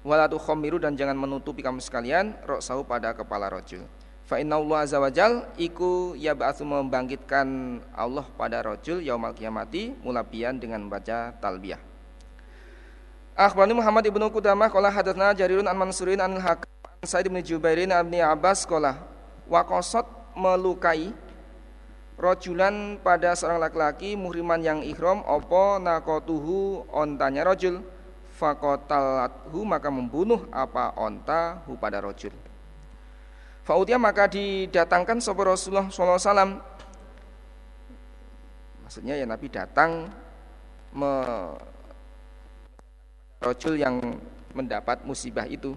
[0.00, 3.84] Walau khomiru dan jangan menutupi kamu sekalian roksahu pada kepala rojul.
[4.24, 10.56] Fa inna Allah azza wajal iku ya ba'atsu membangkitkan Allah pada rojul yaumal kiamati mulabian
[10.56, 11.78] dengan membaca talbiyah.
[13.36, 16.72] Akhbarani Muhammad ibnu Qudamah qala hadatsna Jarirun an Mansurin an Hakam
[17.04, 18.96] Sa'id bin Jubairin an Abbas qala
[19.44, 21.12] waqasat melukai
[22.16, 27.84] rojulan pada seorang laki-laki muhriman yang ihram opo nakotuhu ontanya rojul?
[28.36, 32.32] Fakotalathu maka membunuh apa onta hu pada rojul.
[33.64, 36.60] Fautia maka didatangkan sopo Rasulullah SAW
[38.86, 40.06] Maksudnya ya Nabi datang
[40.94, 41.12] me
[43.42, 43.98] rojul yang
[44.54, 45.74] mendapat musibah itu.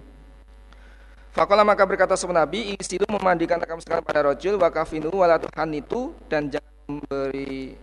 [1.30, 6.50] Fakola maka berkata sebuah Nabi, isilu memandikan kamu sekalian pada rojul, wakafinu walatuhan itu dan
[6.50, 7.78] jangan memberi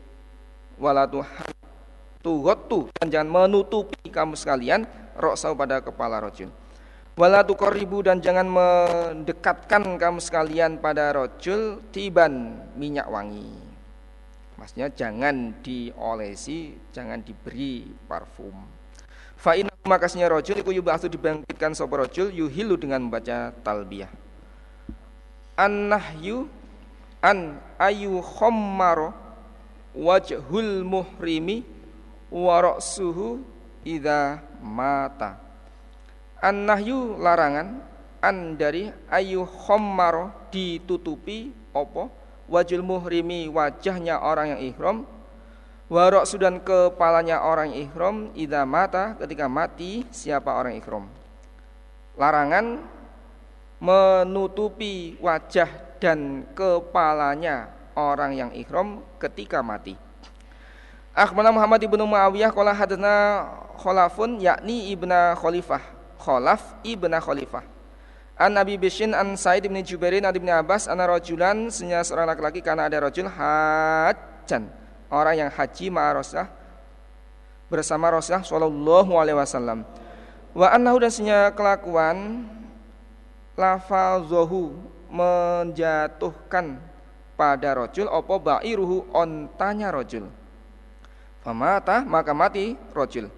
[0.76, 1.48] walatuhan
[2.20, 4.84] tuhotu dan jangan menutupi kamu sekalian
[5.16, 6.52] roksau pada kepala rojul.
[7.18, 13.58] Walatu koribu dan jangan mendekatkan kamu sekalian pada rojul tiban minyak wangi.
[14.60, 18.54] Maksudnya jangan diolesi, jangan diberi parfum.
[19.38, 24.12] Fa'in makasnya rojul iku yub'atsu dibangkitkan sapa rojul yuhilu dengan membaca talbiyah.
[25.58, 26.46] An-nahyu
[27.24, 29.16] an ayu khammaro
[29.98, 31.66] wajhul muhrimi
[32.30, 33.42] wa ra'suhu
[33.82, 35.42] idza mata.
[36.38, 37.82] An-nahyu larangan
[38.22, 42.14] an dari ayu khammaro ditutupi opo
[42.46, 44.98] wajul muhrimi wajahnya orang yang ihram
[45.88, 51.08] Warok sudan kepalanya orang ikhram idza mata ketika mati siapa orang ikhram.
[52.20, 52.84] Larangan
[53.80, 59.96] menutupi wajah dan kepalanya orang yang ikhram ketika mati.
[61.16, 63.48] Akhbarana Muhammad ibnu Muawiyah qala hadana
[63.80, 65.80] Khalafun yakni ibna Khalifah.
[66.20, 67.64] Khalaf ibna Khalifah.
[68.36, 73.08] An Nabi Bishin an Said bin Jubairin an Abbas ana rajulan seorang laki-laki karena ada
[73.08, 74.68] rajul hajan
[75.12, 76.16] orang yang haji ma'a
[77.68, 79.84] bersama Rasulullah Shallallahu Alaihi Wasallam.
[80.56, 82.48] Wa annahu dan senya kelakuan
[83.54, 84.74] lafazohu
[85.12, 86.82] menjatuhkan
[87.38, 90.28] pada rojul opo ba'iruhu ontanya rojul.
[91.46, 93.30] Famata maka mati rojul.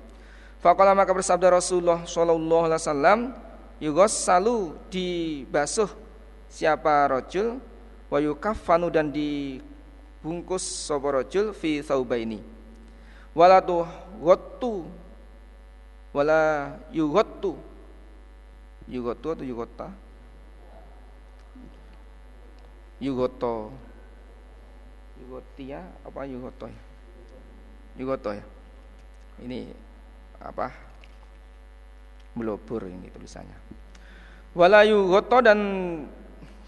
[0.59, 3.19] Fakola maka bersabda Rasulullah Shallallahu Alaihi Wasallam
[3.79, 5.87] Yugos salu dibasuh
[6.51, 7.63] siapa rojul
[8.11, 9.63] wayukafanu dan di
[10.19, 12.39] bungkus sapa rajul fi thawbaini.
[13.35, 13.85] Wala tu
[14.19, 14.89] ghottu
[16.09, 17.53] wala yughottu
[18.89, 19.87] yughottu atau yugotta
[22.99, 23.71] yugoto
[25.21, 26.81] yugotia apa yugoto ya?
[27.95, 28.43] Yugoto ya.
[29.39, 29.71] Ini
[30.41, 30.71] apa?
[32.35, 33.55] Melobur ini tulisannya.
[34.55, 35.59] Wala yugoto dan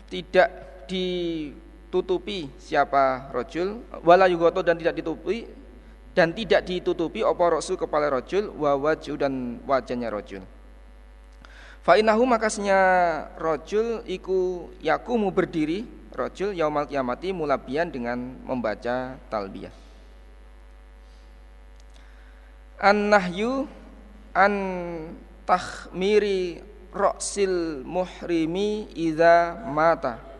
[0.07, 0.49] tidak
[0.87, 1.49] di
[1.91, 5.45] tutupi siapa rojul wala yugoto dan tidak ditutupi
[6.15, 10.43] dan tidak ditutupi opo rosu kepala rojul wa dan wajahnya rojul
[11.81, 12.77] Fa'inahu makasnya
[13.41, 15.81] rojul iku yakumu berdiri
[16.13, 19.73] rojul yaumal kiamati mulabian dengan membaca talbiyah.
[22.77, 23.65] An-nahyu
[24.37, 24.53] an
[25.49, 26.61] tahmiri
[26.93, 30.30] roksil muhrimi idza mata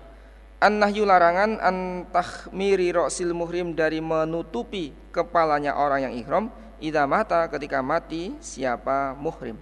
[0.61, 6.45] An-nahyu larangan an tahmiri ra'sil muhrim dari menutupi kepalanya orang yang ihram
[6.77, 9.57] idza mata ketika mati siapa muhrim.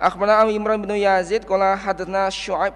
[0.00, 2.72] Akhbarana Imran bin Yazid qala hadatsna Syu'aib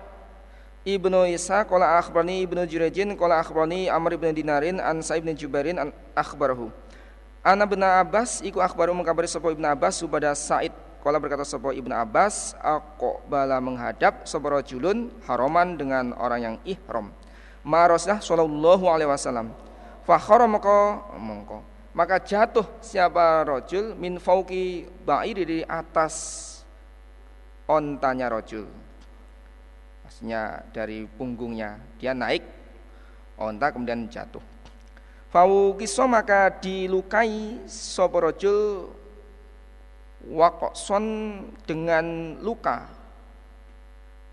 [0.85, 5.81] Ibnu Isa qala akhbarani Ibnu Jurayjin qala akhbarani Amr bin Dinarin an Sa'ib bin Jubairin
[5.81, 6.68] an akhbarahu.
[7.40, 11.96] Ana bin Abbas iku akhbaru mengkabari sapa Ibnu Abbas subada Sa'id Kala berkata sapa Ibnu
[11.96, 17.09] Abbas, aku bala menghadap sapa rajulun haraman dengan orang yang ihram
[17.64, 19.53] ma Rasulullah sallallahu alaihi wasallam.
[20.05, 21.61] Fakhara maka mongko.
[21.91, 26.47] Maka jatuh siapa rojul min fauki ba'iri di atas
[27.66, 28.64] ontanya rojul.
[30.07, 31.76] Maksudnya dari punggungnya.
[31.99, 32.47] Dia naik
[33.37, 34.43] onta kemudian jatuh.
[35.30, 38.91] Faukiso maka dilukai sopo rojul
[40.26, 41.05] wakokson
[41.66, 42.87] dengan luka.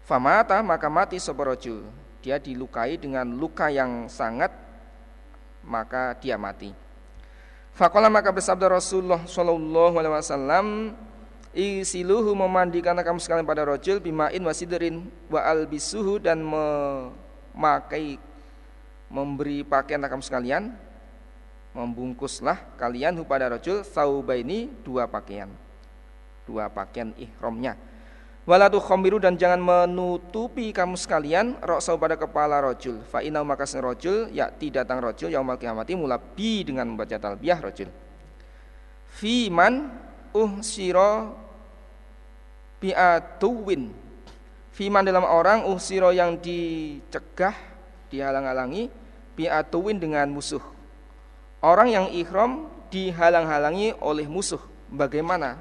[0.08, 4.50] Famata maka mati sopo rojul dia dilukai dengan luka yang sangat
[5.68, 6.72] maka dia mati.
[7.78, 10.68] Fakola maka bersabda Rasulullah Shallallahu Alaihi Wasallam,
[11.58, 18.22] isiluhu memandikan kamu sekalian pada rojul bimain wasiderin wa albisuhu dan memakai
[19.10, 20.78] memberi pakaian kamu sekalian
[21.74, 25.50] membungkuslah kalian pada rojul saubaini dua pakaian
[26.46, 27.74] dua pakaian ihramnya
[28.48, 33.04] Walatu khomiru dan jangan menutupi kamu sekalian roksau pada kepala rojul.
[33.04, 37.92] Fa inau maka rojul ya tidak datang rojul yaumal kiamati mulabi dengan membaca talbiyah rojul.
[39.20, 39.92] Fiman
[40.32, 41.36] uhsiro
[42.80, 43.92] biatuwin.
[44.72, 47.52] Fiman dalam orang uhsiro yang dicegah,
[48.08, 48.88] dihalang-halangi
[49.36, 50.64] biatuwin dengan musuh.
[51.60, 54.62] Orang yang ikhram dihalang-halangi oleh musuh.
[54.88, 55.60] Bagaimana?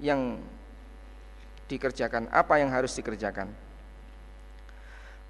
[0.00, 0.40] Yang
[1.70, 3.46] dikerjakan, apa yang harus dikerjakan.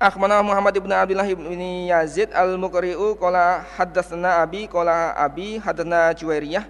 [0.00, 1.44] Akhmana Muhammad ibn Abdullah ibn
[1.92, 6.64] Yazid al-Muqri'u qala haddatsana abi qala abi hadatsana Juwairiyah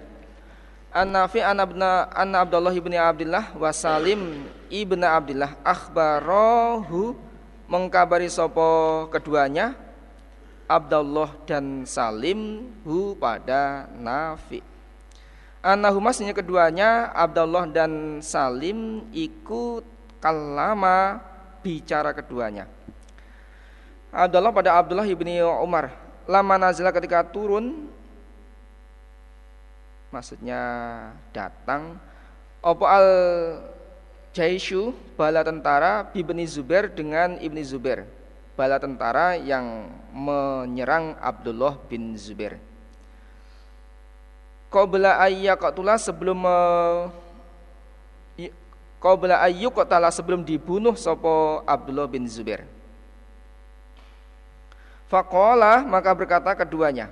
[0.91, 7.15] an Nafi an abna an Abdullah ibn Abdullah wa Salim ibn Abdullah akhbarahu
[7.71, 9.79] mengkabari sopo keduanya
[10.67, 14.70] Abdullah dan Salim hu pada Nafi
[15.61, 19.85] Anahumasnya keduanya Abdullah dan Salim ikut
[20.17, 21.21] kalama
[21.61, 22.65] bicara keduanya.
[24.09, 25.93] Abdullah pada Abdullah ibni Umar
[26.25, 27.87] lama nazila ketika turun
[30.11, 30.61] maksudnya
[31.31, 31.95] datang
[32.59, 33.07] opo al
[34.31, 38.03] Jaishu bala tentara bibni Zubair dengan ibni Zubair
[38.55, 42.59] bala tentara yang menyerang Abdullah bin Zubair
[44.71, 46.47] qabla ayyaqtula sebelum
[49.03, 52.63] qabla ayyuqtala sebelum dibunuh sapa Abdullah bin Zubair.
[55.11, 57.11] Faqala maka berkata keduanya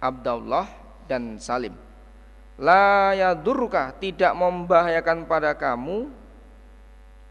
[0.00, 0.64] Abdullah
[1.04, 1.76] dan Salim
[2.56, 6.08] La yadurruka tidak membahayakan pada kamu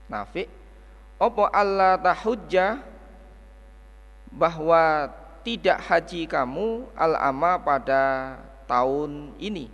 [0.05, 0.45] Nafi
[1.17, 2.77] Opo Allah tahujja
[4.29, 5.09] bahwa
[5.47, 8.35] tidak haji kamu al-ama pada
[8.67, 9.71] tahun ini.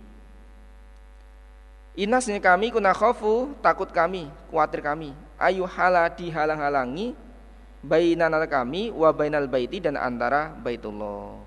[1.98, 5.10] Inasnya kami kuna khofu takut kami, khawatir kami.
[5.34, 7.18] Ayu hala dihalang-halangi
[7.82, 11.42] bainana kami wa bainal baiti dan antara Baitullah.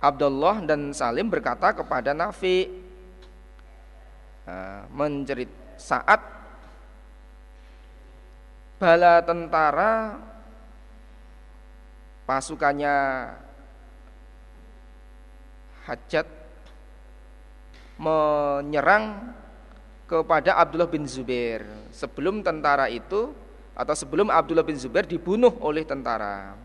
[0.00, 2.80] Abdullah dan Salim berkata kepada Nafi
[4.88, 6.20] mencerit saat
[8.80, 10.16] bala tentara
[12.24, 12.94] pasukannya
[15.84, 16.24] Hajat
[18.00, 19.36] menyerang
[20.08, 21.60] kepada Abdullah bin Zubair
[21.92, 23.36] sebelum tentara itu
[23.76, 26.56] atau sebelum Abdullah bin Zubair dibunuh oleh tentara.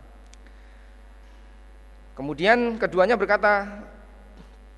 [2.16, 3.84] Kemudian keduanya berkata,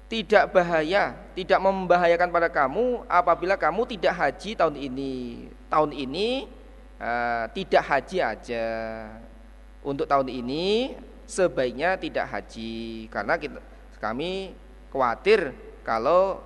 [0.09, 5.13] tidak bahaya, tidak membahayakan pada kamu apabila kamu tidak haji tahun ini.
[5.69, 6.49] Tahun ini
[6.97, 8.67] uh, tidak haji aja
[9.81, 10.93] untuk tahun ini
[11.25, 13.59] sebaiknya tidak haji karena kita,
[13.97, 14.53] kami
[14.93, 16.41] khawatir kalau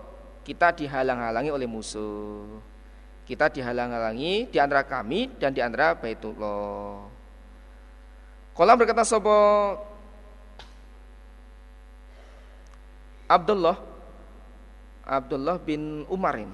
[0.45, 2.61] kita dihalang-halangi oleh musuh.
[3.25, 7.09] Kita dihalang-halangi di antara kami dan di antara Baitullah.
[8.53, 9.33] Kolam berkata sopo
[13.25, 13.75] Abdullah
[15.01, 16.53] Abdullah bin Umar ini.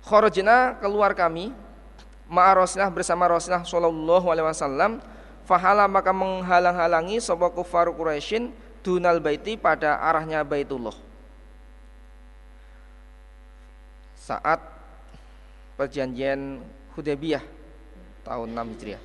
[0.00, 1.52] Khorojina keluar kami
[2.28, 2.56] ma'a
[2.88, 4.92] bersama Rasulullah sallallahu alaihi wasallam
[5.48, 8.52] Fahala maka menghalang-halangi sapa kufar Quraisyin
[8.84, 10.92] dunal baiti pada arahnya Baitullah.
[14.12, 14.60] Saat
[15.80, 16.60] perjanjian
[16.92, 17.40] Hudaybiyah
[18.28, 19.02] tahun 6 Hijriah.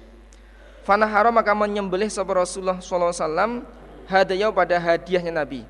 [0.83, 3.63] Fanahara maka menyembelih sapa Rasulullah wasallam
[4.11, 5.63] hadaya pada hadiahnya Nabi.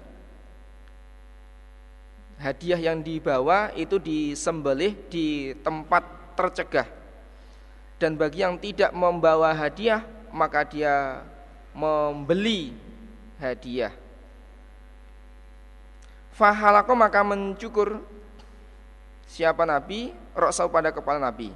[2.41, 6.01] Hadiah yang dibawa itu disembelih di tempat
[6.33, 6.89] tercegah.
[8.01, 10.01] Dan bagi yang tidak membawa hadiah
[10.33, 11.21] maka dia
[11.77, 12.73] membeli
[13.37, 13.93] hadiah.
[16.33, 18.01] Fahalako maka mencukur
[19.29, 21.53] siapa Nabi roksau pada kepala Nabi.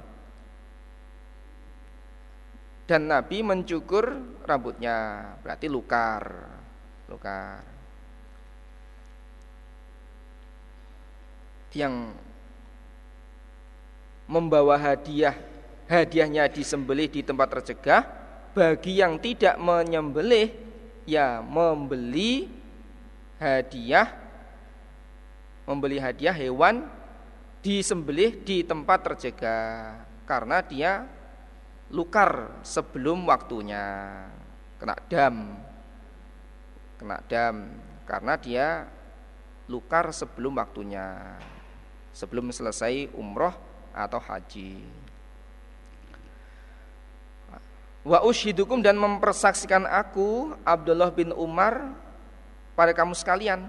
[2.88, 4.16] Dan Nabi mencukur
[4.48, 6.24] rambutnya, berarti lukar,
[7.10, 7.60] lukar.
[11.76, 12.16] Yang
[14.24, 15.36] membawa hadiah,
[15.84, 18.17] hadiahnya disembelih di tempat tercegah,
[18.58, 20.50] bagi yang tidak menyembelih
[21.06, 22.50] ya membeli
[23.38, 24.10] hadiah
[25.62, 26.90] membeli hadiah hewan
[27.62, 29.58] disembelih di tempat terjaga
[30.26, 31.06] karena dia
[31.94, 34.26] lukar sebelum waktunya.
[34.78, 35.36] Kena dam
[36.98, 37.54] kena dam
[38.10, 38.66] karena dia
[39.70, 41.38] lukar sebelum waktunya
[42.10, 43.54] sebelum selesai umroh
[43.94, 44.82] atau haji
[48.08, 51.92] wa ushidukum dan mempersaksikan aku Abdullah bin Umar
[52.72, 53.68] pada kamu sekalian.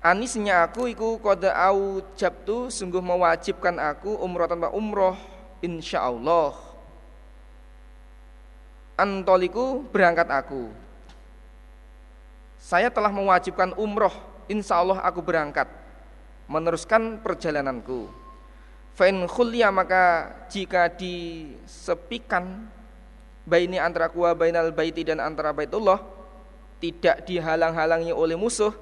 [0.00, 5.18] Anisnya aku iku kode au jabtu sungguh mewajibkan aku umroh tanpa umroh
[5.60, 6.56] insya Allah
[8.96, 10.72] antoliku berangkat aku.
[12.58, 14.12] Saya telah mewajibkan umroh
[14.48, 15.68] insya Allah aku berangkat.
[16.48, 18.08] Meneruskan perjalananku.
[18.96, 22.66] Fain khulya maka jika disepikan
[23.48, 26.04] baini antara kuwa bainal baiti dan antara baitullah
[26.78, 28.76] tidak dihalang-halangi oleh musuh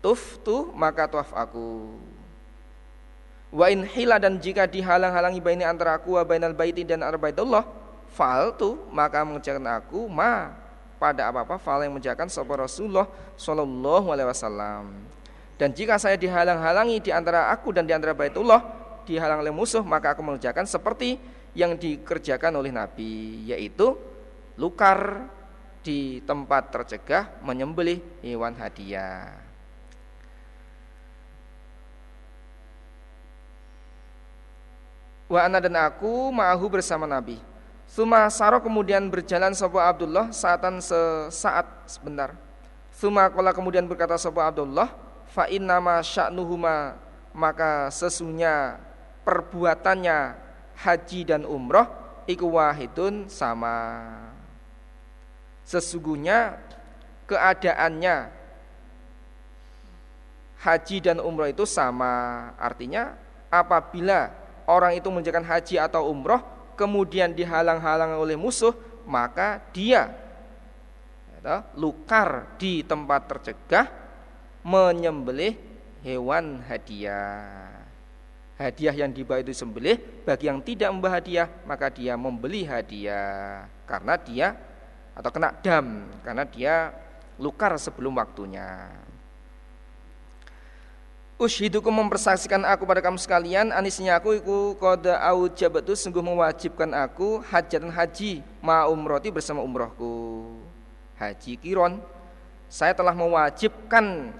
[0.00, 1.92] tuftu maka tuaf aku.
[3.52, 7.64] Wa in hila dan jika dihalang-halangi baini antara aku wa bainal baiti dan arbaitullah
[8.56, 10.56] tu maka mengerjakan aku ma
[10.98, 13.06] pada apa-apa fal yang mengerjakan sapa Rasulullah
[13.38, 14.84] sallallahu alaihi wasallam.
[15.58, 18.62] Dan jika saya dihalang-halangi di antara aku dan di antara baitullah
[19.06, 21.16] dihalang oleh musuh maka aku mengerjakan seperti
[21.58, 23.98] yang dikerjakan oleh Nabi yaitu
[24.54, 25.26] lukar
[25.82, 29.48] di tempat tercegah menyembelih hewan hadiah
[35.28, 37.36] Wa ana dan aku ma'ahu bersama Nabi.
[37.84, 42.32] Suma saro kemudian berjalan sebuah Abdullah saatan sesaat sebentar.
[42.88, 44.88] Suma kola kemudian berkata sebuah Abdullah,
[45.28, 45.44] fa
[45.84, 46.96] ma sya'nuhuma
[47.36, 48.80] maka sesungguhnya
[49.28, 50.47] perbuatannya
[50.78, 51.86] haji dan umroh
[52.30, 54.06] iku wahidun sama.
[55.66, 56.56] Sesungguhnya
[57.26, 58.16] keadaannya
[60.62, 62.50] haji dan umroh itu sama.
[62.56, 63.14] Artinya
[63.50, 64.30] apabila
[64.68, 66.40] orang itu menjalankan haji atau umroh
[66.78, 68.76] kemudian dihalang-halang oleh musuh
[69.08, 70.12] maka dia
[71.40, 73.88] ya, lukar di tempat tercegah
[74.62, 75.56] menyembelih
[76.04, 77.87] hewan hadiah
[78.58, 83.70] hadiah yang dibawa itu sembelih bagi yang tidak membawa hadiah maka dia membeli hadiah.
[83.86, 84.58] Karena dia
[85.14, 86.90] atau kena dam karena dia
[87.38, 88.90] lukar sebelum waktunya.
[91.38, 95.22] Ushidukum mempersaksikan aku pada kamu sekalian Anisnya aku iku koda
[95.54, 100.58] jabatu Sungguh mewajibkan aku hajatan haji Ma umroti bersama umrohku.
[101.14, 102.02] Haji kiron
[102.66, 104.34] Saya telah mewajibkan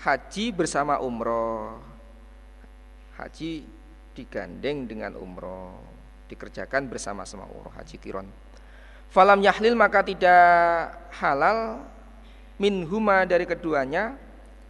[0.00, 1.93] Haji bersama umroh
[3.18, 3.66] Haji
[4.14, 5.74] digandeng dengan umroh
[6.24, 8.26] Dikerjakan bersama-sama umroh Haji kiron.
[9.12, 11.84] Falam yahlil maka tidak halal
[12.54, 14.14] Minhuma dari keduanya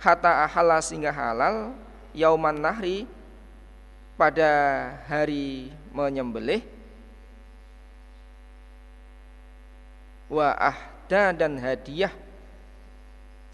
[0.01, 1.77] hatta ahala sehingga halal
[2.17, 3.05] yauman nahri
[4.17, 4.49] pada
[5.05, 6.65] hari menyembelih
[10.33, 12.13] wa ahda dan hadiah.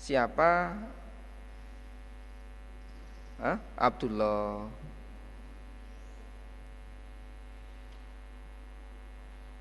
[0.00, 0.78] Siapa?
[3.40, 3.58] Hah?
[3.76, 4.68] Abdullah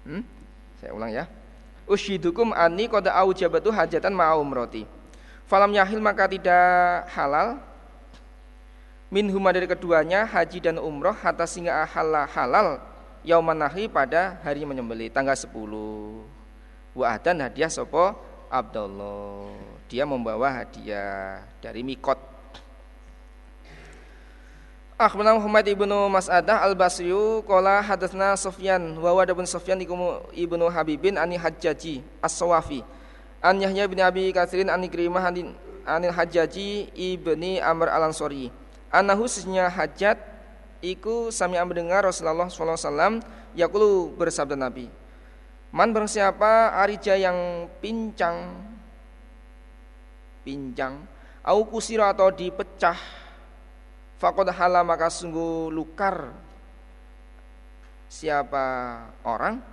[0.10, 0.24] hmm?
[0.82, 1.30] saya ulang ya.
[1.86, 4.86] Usyidukum ani qad aujabatu hajatan ma'um roti
[5.50, 7.58] Falam yahil maka tidak halal.
[9.10, 12.78] Minhuma dari keduanya haji dan umroh hatta singa halal halal
[13.26, 15.50] yauman nahri pada hari menyembeli tanggal 10
[16.94, 18.14] wa dan hadiah sopo
[18.54, 19.50] Abdullah.
[19.90, 22.22] Dia membawa hadiah dari mikot
[25.00, 32.04] Akhbarana Muhammad ibnu Mas'adah al-Basriyu Kola hadatsna Sofyan wa wa Sofyan ibnu Habibin ani Hajjaji
[32.20, 32.84] as-Sawafi
[33.40, 35.56] An Yahya bin Abi Katsirin an Ikrimah an
[35.88, 38.52] Anil Hajjaji ibni Amr al Ansori.
[38.92, 40.20] Anahu sesnya hajat
[40.84, 43.24] iku sami mendengar Rasulullah SAW
[43.56, 44.92] yakulu bersabda Nabi.
[45.72, 48.52] Man barang siapa arija yang pincang
[50.44, 51.08] pincang
[51.40, 53.19] au kusira atau dipecah
[54.20, 56.36] faqad hala maka sungguh lukar
[58.12, 58.66] siapa
[59.24, 59.64] orang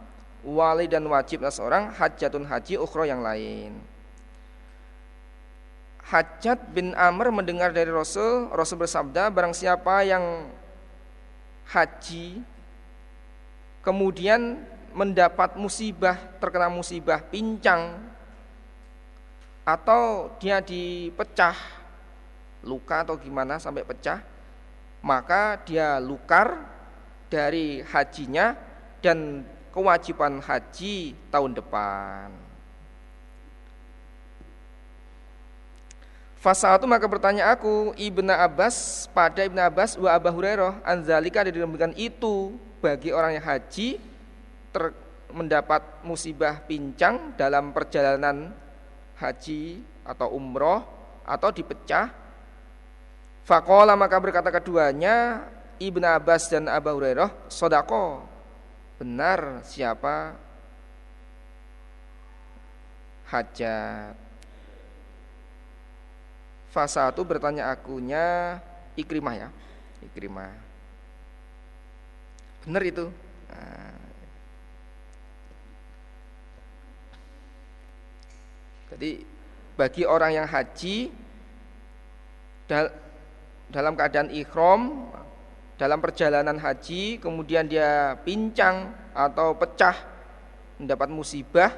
[0.46, 3.74] wali dan wajib seorang hajatun haji ukhro yang lain.
[6.06, 10.46] Hajat bin Amr mendengar dari Rasul, Rasul bersabda, barang siapa yang
[11.66, 12.46] haji
[13.82, 14.62] kemudian
[14.94, 17.98] mendapat musibah, terkena musibah pincang
[19.66, 21.58] atau dia dipecah
[22.62, 24.22] luka atau gimana sampai pecah,
[25.06, 26.66] maka dia lukar
[27.30, 28.58] dari hajinya
[28.98, 32.34] dan kewajiban haji tahun depan.
[36.42, 41.94] Fasa itu maka bertanya aku Ibnu Abbas pada Ibnu Abbas wa Abu Hurairah anzalika demikian
[41.94, 43.98] itu bagi orang yang haji
[44.70, 44.94] ter,
[45.30, 48.54] mendapat musibah pincang dalam perjalanan
[49.18, 50.86] haji atau umroh
[51.26, 52.25] atau dipecah
[53.46, 55.46] Fakola maka berkata keduanya
[55.78, 58.26] Ibn Abbas dan Abu Hurairah Sodako.
[58.98, 60.34] Benar siapa?
[63.30, 64.18] Hajat.
[66.74, 68.58] Fasa itu bertanya akunya
[68.98, 69.48] Ikrimah ya?
[70.02, 70.50] Ikrimah.
[72.66, 73.14] Benar itu?
[73.46, 73.94] Nah.
[78.90, 79.22] Jadi
[79.78, 81.14] bagi orang yang haji
[83.70, 85.10] dalam keadaan ikhram
[85.76, 89.96] dalam perjalanan haji kemudian dia pincang atau pecah
[90.80, 91.72] mendapat musibah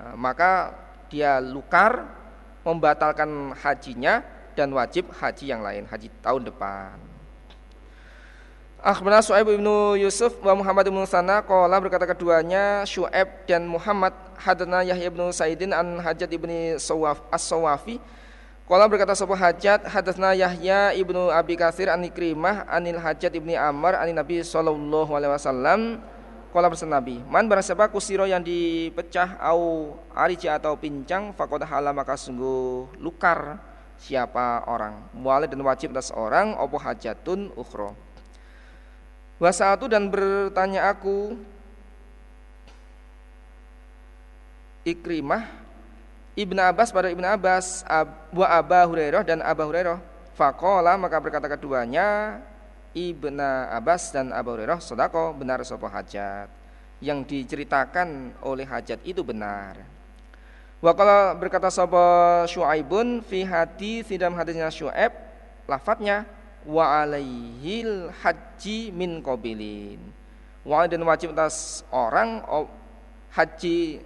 [0.00, 0.74] nah, maka
[1.12, 2.08] dia lukar
[2.64, 4.24] membatalkan hajinya
[4.56, 6.96] dan wajib haji yang lain haji tahun depan.
[8.84, 9.64] Akhbarana Su'aib bin
[9.96, 15.72] Yusuf wa Muhammad bin Sana qala berkata keduanya Syu'aib dan Muhammad hadana Yahya bin Saidin
[15.72, 17.96] an Hajat ibni Sawaf As-Sawafi
[18.64, 23.92] Qala berkata sapa Hajat hadatsna Yahya ibnu Abi Katsir an Ikrimah anil Hajat ibni Amr
[23.92, 26.00] anin Nabi sallallahu alaihi wasallam.
[26.54, 27.18] Bersan Nabi.
[27.26, 33.58] Man barang siapa kusiro yang dipecah au arici atau pincang faqad hala maka sungguh lukar
[33.98, 35.02] siapa orang.
[35.18, 37.90] Walid dan wajib atas orang opo hajatun ukhra.
[39.42, 41.34] Wasatu dan bertanya aku
[44.86, 45.63] Ikrimah
[46.34, 47.86] Ibnu Abbas pada Ibnu Abbas
[48.34, 50.02] wa Aba Hurairah dan Aba Hurairah.
[50.34, 52.42] Fakola maka berkata keduanya
[52.90, 53.38] Ibnu
[53.70, 56.50] Abbas dan Abu Hurairah Sodako benar sopo hajat?
[56.98, 59.78] Yang diceritakan oleh hajat itu benar.
[60.82, 62.02] Wakala berkata sopo
[62.50, 65.14] Shu'aibun Fi hati sidam hadisnya Shu'aib
[65.64, 66.28] Lafadnya
[66.66, 69.96] Wa alaihil haji min kobilin
[70.60, 72.44] Wa dan wajib atas orang
[73.32, 74.04] Haji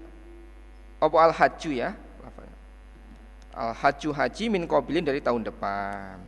[1.02, 1.98] Apa al haju ya
[3.58, 6.22] haju haji min kobilin dari tahun depan.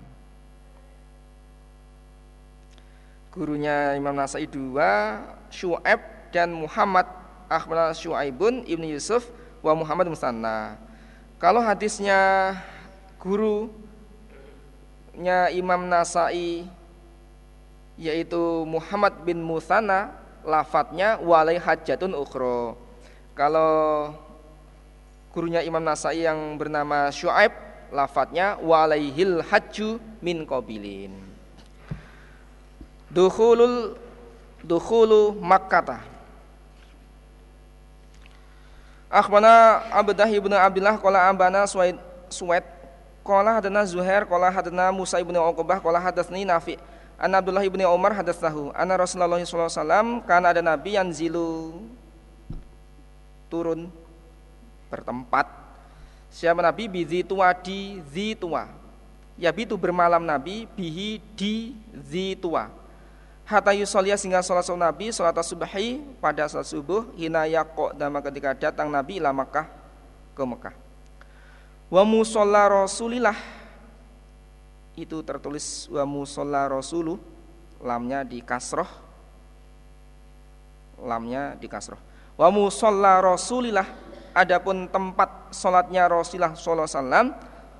[3.30, 5.22] Gurunya Imam Nasai dua,
[5.54, 6.02] Shu'aib
[6.34, 7.06] dan Muhammad
[7.46, 9.30] Ahmad Shu'aibun Ibnu Yusuf
[9.62, 10.78] wa Muhammad Musanna.
[11.38, 12.54] Kalau hadisnya
[13.22, 13.70] gurunya
[15.54, 16.66] Imam Nasai
[18.00, 22.78] yaitu Muhammad bin Musanna lafadznya walai hajatun ukhro.
[23.36, 24.14] Kalau
[25.30, 27.54] gurunya Imam Nasai yang bernama Shu'aib
[27.94, 31.14] lafadznya walaihil hajju min qabilin.
[33.10, 33.98] Dukhulul
[34.62, 35.98] dukhulu makkata
[39.10, 41.98] Akhbana Abdah ibnu Abdullah qala ambana Suwaid
[42.30, 42.62] Suwaid
[43.26, 46.78] qala hadana Zuhair qala hadana Musa ibnu Uqbah qala hadatsni Nafi.
[47.18, 51.82] An Abdullah ibnu Umar hadatsahu anna Rasulullah sallallahu alaihi wasallam kana ada nabi yang zilu
[53.50, 53.90] turun
[54.90, 55.46] bertempat.
[56.30, 56.90] Siapa Nabi?
[56.90, 58.68] Bizi tua di zi tua
[59.40, 61.72] ya itu bermalam Nabi bihi di
[62.04, 62.68] zi tua
[63.48, 68.52] hatta yusolia sehingga sholat sholat Nabi sholat subuhi pada salat subuh hina yakok dama ketika
[68.52, 69.64] datang Nabi ila Makkah
[70.36, 70.76] ke Mekah
[71.90, 73.34] wa musolla rasulillah.
[74.94, 77.18] Itu tertulis wa musolla rasulu.
[77.80, 78.88] Lamnya di kasroh.
[81.00, 81.96] Lamnya di kasroh.
[82.36, 83.88] Wa musolla rasulillah
[84.34, 87.26] adapun tempat sholatnya Rasulullah sallallahu alaihi wasallam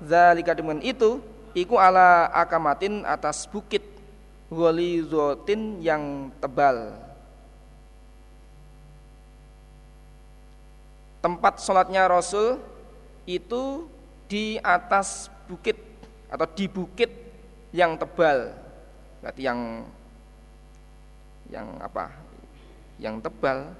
[0.01, 1.21] zalika dengan itu
[1.53, 3.83] iku ala akamatin atas bukit
[4.51, 6.91] ghalizatin yang tebal.
[11.21, 12.57] Tempat sholatnya Rasul
[13.29, 13.85] itu
[14.25, 15.77] di atas bukit
[16.27, 17.11] atau di bukit
[17.71, 18.51] yang tebal.
[19.21, 19.85] Berarti yang
[21.53, 22.09] yang apa?
[22.97, 23.71] Yang tebal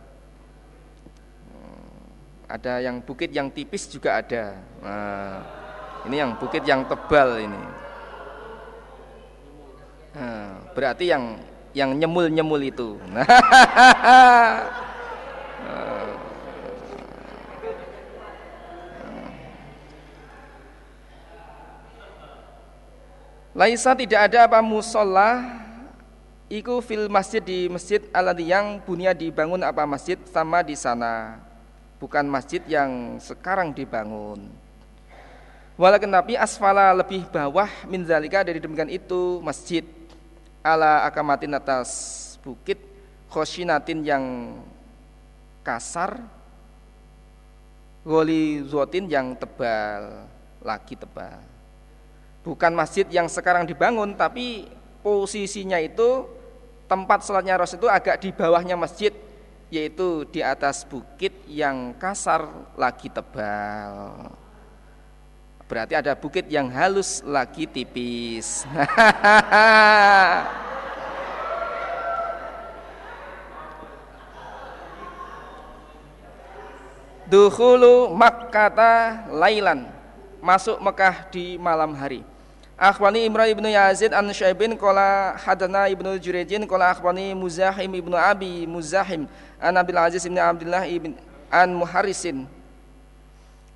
[2.52, 4.60] ada yang bukit yang tipis juga ada.
[4.84, 5.40] Nah,
[6.04, 7.64] ini yang bukit yang tebal ini.
[10.12, 11.40] Nah, berarti yang
[11.72, 13.00] yang nyemul-nyemul itu.
[23.52, 25.44] Laisa tidak ada apa musola
[26.52, 31.51] Iku fil masjid di masjid aladi yang bunia dibangun apa masjid sama di sana
[32.02, 34.50] bukan masjid yang sekarang dibangun.
[35.78, 39.86] Walakin Nabi asfala lebih bawah min zalika dari demikian itu masjid
[40.66, 41.90] ala akamatin atas
[42.42, 42.82] bukit
[43.30, 44.26] khoshinatin yang
[45.62, 46.18] kasar
[48.02, 50.26] goli zotin yang tebal
[50.62, 51.38] lagi tebal
[52.42, 54.70] bukan masjid yang sekarang dibangun tapi
[55.06, 56.26] posisinya itu
[56.90, 59.14] tempat sholatnya Rasul itu agak di bawahnya masjid
[59.72, 62.44] yaitu di atas bukit yang kasar
[62.76, 64.28] lagi tebal.
[65.72, 68.68] Berarti ada bukit yang halus lagi tipis.
[77.32, 79.88] Duhulu Makkata Lailan.
[80.44, 82.31] Masuk Mekah di malam hari
[82.82, 88.66] Akhwani Imran ibnu Yazid an Syaibin Kola hadana ibnu Jurejin Kola akhwani Muzahim ibnu Abi
[88.66, 89.30] Muzahim
[89.62, 91.14] An Abil Aziz ibnu Abdullah ibn
[91.54, 92.50] An Muharisin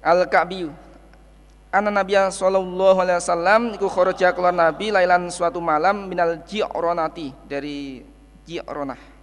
[0.01, 0.73] Al-Ka'biyu.
[1.69, 8.01] Anna Nabi sallallahu alaihi wasallam iku kharaja keluar Nabi lailan suatu malam minal ji'ronati dari
[8.49, 9.14] ji'ronah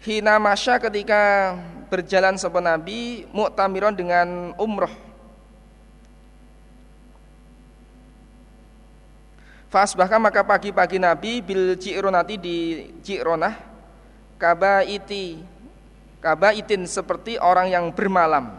[0.00, 1.52] Hina masya ketika
[1.92, 4.88] berjalan sebuah Nabi muktamiron dengan umroh.
[9.68, 12.56] Fas bahkan maka pagi-pagi Nabi bil ci'ronati di
[13.04, 13.54] ci'ronah
[14.40, 15.44] kaba iti
[16.24, 18.56] kaba itin seperti orang yang bermalam.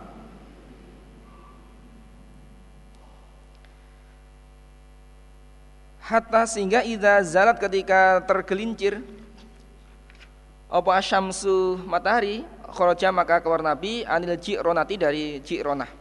[6.06, 9.02] Hatta sehingga idza zalat ketika tergelincir
[10.72, 15.92] apa asyamsu matahari kharaja maka keluar Nabi anil ji'ronati dari ji'ronah.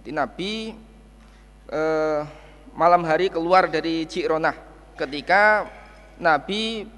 [0.00, 0.52] Jadi Nabi
[1.68, 2.20] eh,
[2.72, 4.56] malam hari keluar dari ji'ronah
[4.96, 5.68] ketika
[6.16, 6.88] Nabi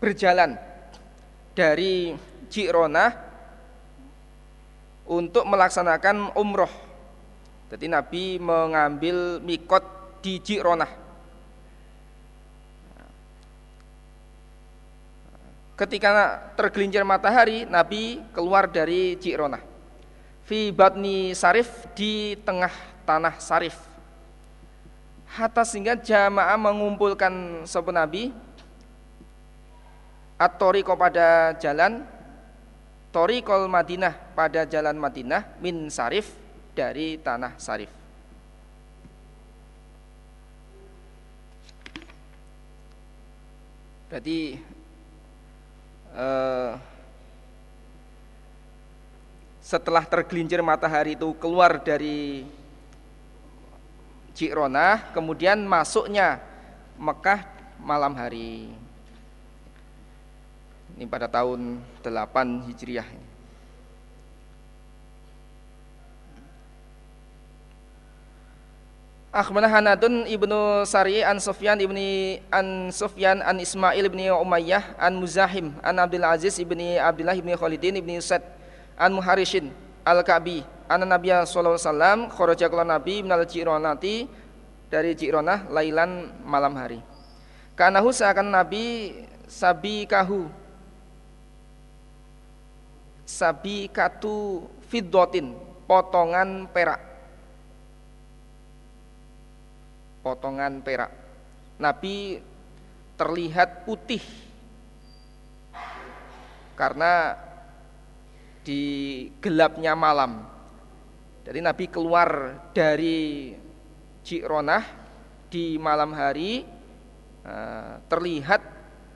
[0.00, 0.56] berjalan
[1.52, 2.16] dari
[2.48, 3.12] ji'ronah
[5.04, 6.72] untuk melaksanakan umroh.
[7.68, 9.84] Jadi Nabi mengambil mikot
[10.24, 10.99] di ji'ronah
[15.80, 19.64] ketika tergelincir matahari Nabi keluar dari Ji'ronah
[20.44, 22.74] fi batni sarif di tengah
[23.08, 23.78] tanah sarif.
[25.30, 28.34] Hatta sehingga jamaah mengumpulkan sebuah Nabi
[30.36, 32.04] at-tariqo pada jalan
[33.14, 36.34] Torikol Madinah pada jalan Madinah min sarif
[36.74, 37.90] dari tanah sarif.
[44.10, 44.58] Berarti
[46.10, 46.72] Eh,
[49.62, 52.42] setelah tergelincir matahari itu keluar dari
[54.34, 56.42] Ji'ronah kemudian masuknya
[56.98, 57.46] Mekah
[57.78, 58.74] malam hari.
[60.98, 63.06] Ini pada tahun 8 Hijriah
[69.30, 75.70] Akhbarana Hanadun ibnu Sari an Sufyan ibni an Sufyan an Ismail ibni Umayyah an Muzahim
[75.86, 78.42] an Abdul Aziz ibni Abdullah ibni Khalidin ibni Usaid
[78.98, 79.70] an Muharishin
[80.02, 84.26] al-Ka'bi an Nabiya sallallahu alaihi wasallam kharaja Nabi minal Jironati
[84.90, 86.98] dari Jironah lailan malam hari.
[87.78, 89.14] Kanahu seakan Nabi
[89.46, 90.50] sabi kahu
[93.22, 95.54] sabi katu fiddotin
[95.86, 97.09] potongan perak
[100.20, 101.12] potongan perak.
[101.80, 102.40] Nabi
[103.16, 104.20] terlihat putih
[106.76, 107.36] karena
[108.64, 108.82] di
[109.40, 110.44] gelapnya malam.
[111.44, 113.52] Jadi Nabi keluar dari
[114.24, 114.84] Ji'ronah
[115.48, 116.64] di malam hari
[117.44, 118.60] eh, terlihat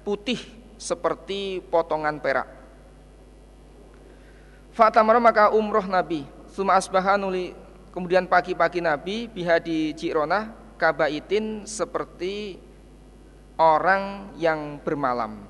[0.04, 0.40] putih
[0.76, 2.48] seperti potongan perak.
[4.74, 6.26] Fatamara maka umroh Nabi.
[6.50, 7.54] Suma asbahanuli
[7.94, 12.60] kemudian pagi-pagi Nabi biha di Ji'ronah kabaitin seperti
[13.56, 15.40] orang yang bermalam.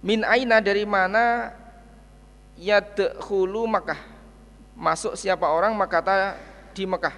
[0.00, 1.50] Min aina dari mana
[2.54, 3.98] yadkhulu Makkah.
[4.78, 6.38] Masuk siapa orang maka
[6.72, 7.12] di Mekah.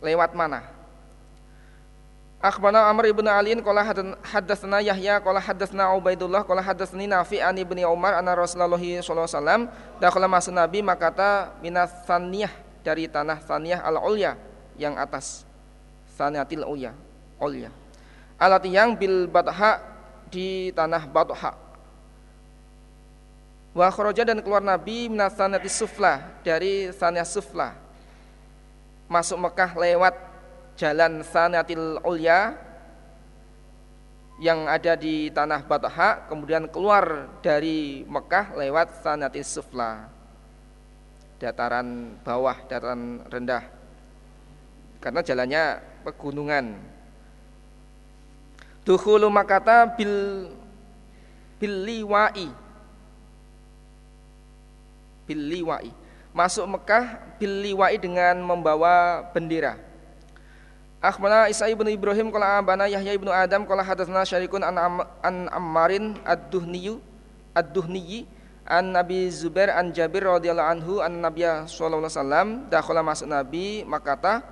[0.00, 0.79] Lewat mana?
[2.40, 3.84] Akhbarana Amr ibn Aliin qala
[4.24, 9.68] hadatsana Yahya qala hadatsana Ubaidullah qala hadatsani Nafi an ibni Umar anna Rasulullah sallallahu alaihi
[10.00, 12.48] wasallam masuk Nabi makata minas saniyah
[12.80, 14.40] dari tanah saniyah al-ulya
[14.80, 15.44] yang atas.
[16.16, 16.96] Saniyatil ulya
[17.36, 17.68] ulya.
[18.40, 19.84] Alat yang bil batha
[20.32, 21.52] di tanah batha
[23.76, 27.76] wa kharaja dan keluar Nabi minas saniyatis sufla dari saniyah sufla.
[29.12, 30.29] Masuk Mekah lewat
[30.80, 32.56] jalan Sanatil Ulya
[34.40, 40.08] yang ada di tanah Batha kemudian keluar dari Mekah lewat Sanatil Sufla.
[41.36, 43.68] Dataran bawah dataran rendah.
[45.04, 45.64] Karena jalannya
[46.08, 46.80] pegunungan.
[48.80, 50.48] Dukhulu makata bil
[51.60, 52.48] biliwai
[55.28, 55.92] biliwai
[56.32, 59.89] masuk Mekah biliwai dengan membawa bendera
[61.00, 65.48] Akhbarana Isa ibn Ibrahim qala abana Yahya ibnu Adam qala hadatsana Syarikun an, Am, an
[65.48, 67.00] Ammarin ad-Duhniyu
[67.56, 68.28] ad-Duhniyi
[68.68, 73.80] an Nabi Zubair an Jabir radhiyallahu anhu an Nabi sallallahu alaihi wasallam dakhala masuk Nabi
[73.88, 74.44] makata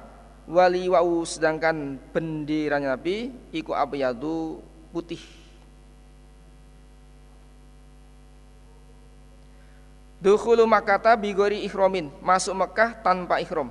[0.49, 5.21] wali wa'u sedangkan benderanya Nabi iku abyadu putih.
[10.19, 13.71] Dukhulu makata bigori ihromin Masuk Mekah tanpa ihrom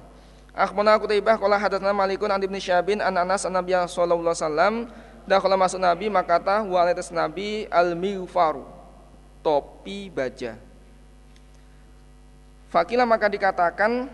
[0.58, 4.74] Akhbarana Qutaibah qala hadatsana Malikun an Ibnu Syabin an Anas an Nabi sallallahu alaihi wasallam
[5.30, 8.66] dakhala masuk Nabi makata wa alaitas Nabi al mighfaru
[9.46, 10.58] topi baja.
[12.74, 14.10] Fakila maka dikatakan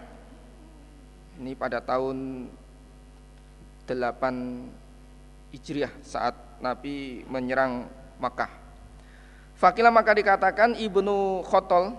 [1.40, 2.52] ini pada tahun
[3.88, 7.88] 8 Hijriah saat Nabi menyerang
[8.20, 8.52] Makkah.
[9.56, 11.96] Fakila maka dikatakan Ibnu Khotol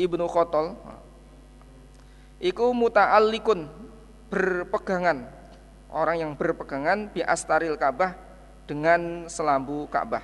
[0.00, 0.72] Ibnu Khotol
[2.38, 3.66] iku muta'allikun
[4.28, 5.26] berpegangan
[5.90, 8.14] orang yang berpegangan bi astaril Ka'bah
[8.68, 10.22] dengan selambu Ka'bah.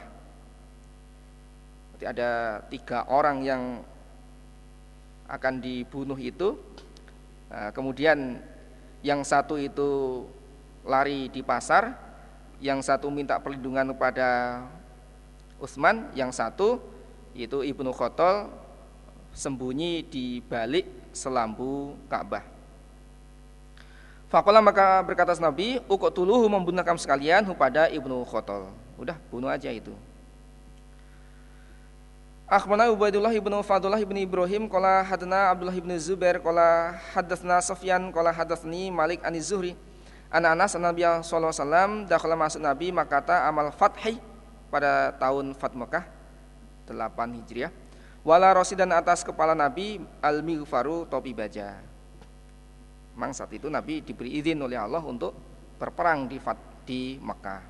[1.94, 3.62] Berarti ada tiga orang yang
[5.24, 6.60] akan dibunuh itu.
[7.48, 8.42] Nah, kemudian
[9.00, 10.24] yang satu itu
[10.84, 11.96] lari di pasar,
[12.60, 14.60] yang satu minta perlindungan kepada
[15.56, 16.76] Utsman, yang satu
[17.32, 18.52] itu Ibnu Khotol
[19.34, 22.46] sembunyi di balik selambu Ka'bah.
[24.30, 25.78] Fakola maka berkata Nabi,
[26.14, 28.66] tuluhu membunuh sekalian kepada ibnu Khotol.
[28.98, 29.94] Udah bunuh aja itu.
[32.44, 38.36] Akhbarana Ubaidullah ibnu Fadullah ibnu Ibrahim Kola hadna Abdullah ibnu Zubair Kola hadasna Sofyan Kola
[38.36, 39.72] hadasni Malik ani Zuhri
[40.28, 44.20] An Anas an Nabi sallallahu alaihi wasallam dakhala masuk Nabi makata amal fathi
[44.68, 46.04] pada tahun Fat Mekah
[46.84, 47.72] 8 Hijriah
[48.24, 51.76] Wala dan atas kepala Nabi al mighfaru topi baja.
[53.12, 55.36] Memang saat itu Nabi diberi izin oleh Allah untuk
[55.76, 56.56] berperang di Fat,
[56.88, 57.62] di Mekah.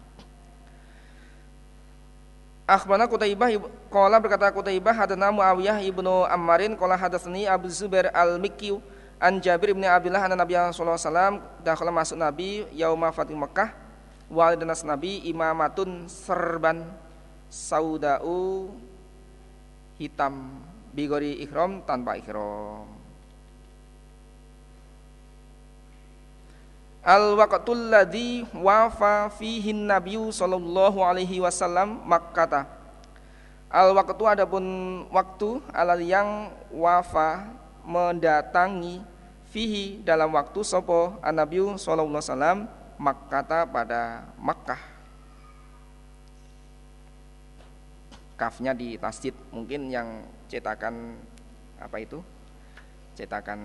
[2.65, 3.51] Akhbarana Qutaibah
[3.93, 8.73] qala berkata Qutaibah hadana Muawiyah ibnu Ammarin qala hadatsani Abu Zubair al-Mikki
[9.21, 13.77] an Jabir ibn Abdullah anna Nabi sallallahu alaihi wasallam dakhala masuk Nabi yauma Fatih Mekah
[14.33, 16.89] walidanas Nabi imamatun serban
[17.53, 18.73] saudau
[19.99, 20.63] hitam
[20.95, 22.95] bigori ikhram tanpa ikhram
[27.05, 32.65] Al waqtul ladzi wafa fihi nabiyyu sallallahu alaihi wasallam Makkah.
[33.69, 34.65] Al waqtu adapun
[35.13, 37.45] waktu alal yang wafa
[37.85, 39.05] mendatangi
[39.53, 42.59] fihi dalam waktu sopo an nabiyyu sallallahu alaihi wasallam
[42.97, 44.94] Makkah pada Makkah.
[48.35, 51.19] Kafnya di tasjid mungkin yang cetakan
[51.79, 52.19] apa itu?
[53.15, 53.61] Cetakan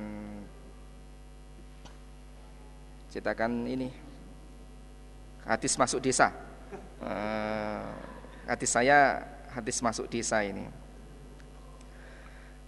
[3.10, 3.90] cetakan ini.
[5.46, 6.30] Hadis masuk desa.
[7.02, 7.90] Uh,
[8.46, 10.70] hadis saya hadis masuk desa ini.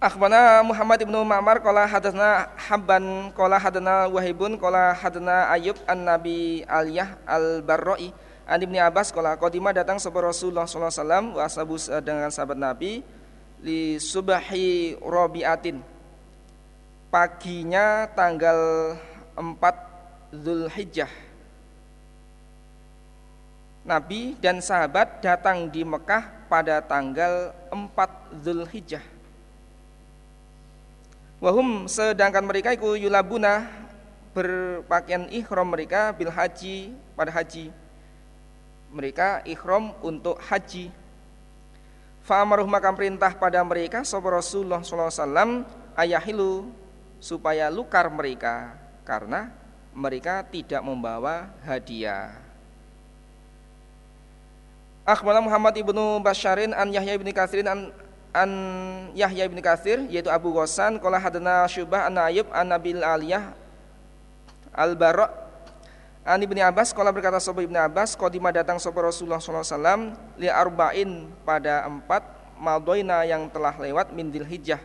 [0.02, 6.66] Akhbana Muhammad ibnu Ma'mar qala hadatsna Habban qala hadana Wahibun qala hadana Ayub an Nabi
[6.66, 8.10] Aliyah al-Barra'i
[8.42, 12.58] An Ibni Abbas kala qadima datang sapa Rasulullah sallallahu alaihi wasallam wa ashabu dengan sahabat
[12.58, 13.06] Nabi
[13.62, 15.78] li subahi Rabiatin.
[17.12, 18.58] Paginya tanggal
[19.38, 21.12] 4 Zulhijjah.
[23.82, 29.04] Nabi dan sahabat datang di Mekah pada tanggal 4 Zulhijjah.
[31.38, 33.66] Wahum sedangkan mereka iku yulabuna
[34.34, 37.74] berpakaian ihram mereka bil haji pada haji
[38.92, 40.92] mereka ikhram untuk haji.
[42.22, 45.66] Fa'amaruh maka perintah pada mereka sapa Rasulullah SAW
[45.98, 46.70] ayahilu
[47.18, 49.50] supaya lukar mereka karena
[49.90, 52.38] mereka tidak membawa hadiah.
[55.02, 57.90] Akhbarana Muhammad ibnu Basharin an Yahya ibnu Katsirin an
[58.30, 58.50] an
[59.18, 63.50] Yahya ibnu Katsir yaitu Abu Ghassan qala hadana Syubah an Ayyub an Nabil Aliyah
[64.70, 65.41] Al Bara
[66.22, 71.26] An Ibni Abbas kalau berkata Sopo Ibni Abbas Kodima datang Sopo Rasulullah SAW Li arba'in
[71.42, 72.22] pada empat
[72.62, 74.78] Maldoina yang telah lewat min hijjah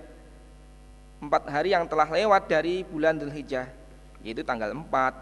[1.22, 3.70] Empat hari yang telah lewat dari bulan hijjah
[4.26, 5.14] Yaitu tanggal empat.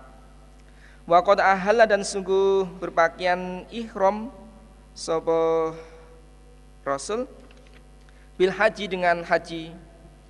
[1.03, 4.31] Wakod ahala dan sungguh berpakaian ihram
[4.95, 5.75] Sopo
[6.87, 7.27] Rasul
[8.39, 9.75] Bil haji dengan haji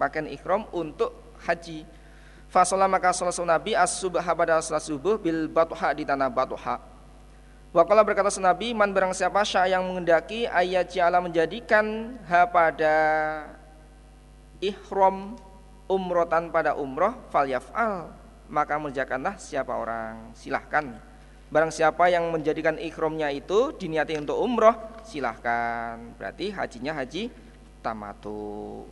[0.01, 1.13] Pakaian ihram untuk
[1.45, 1.85] haji
[2.55, 6.79] Fasolah maka sholat Nabi as subha pada sholat subuh bil batuha di tanah batuha.
[7.75, 12.95] Wakala berkata Nabi, man barang siapa syah yang mengendaki ayat jala menjadikan ha pada
[14.63, 15.35] ihram
[15.91, 18.15] umrotan pada umroh fal yaf'al
[18.47, 20.31] maka mengerjakanlah siapa orang.
[20.31, 20.95] Silahkan.
[21.51, 25.99] Barang siapa yang menjadikan ikhramnya itu diniati untuk umroh silahkan.
[26.15, 27.27] Berarti hajinya haji
[27.83, 28.87] tamatu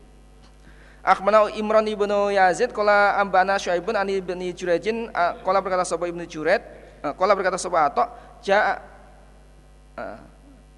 [1.04, 5.12] Akhmana Imran ibnu Yazid Kala ambana Syuaibun ani ibni Jurejin
[5.44, 6.64] Kala berkata sopa ibnu Jured
[7.04, 8.08] Kala berkata sopa Atok
[8.40, 8.80] Ja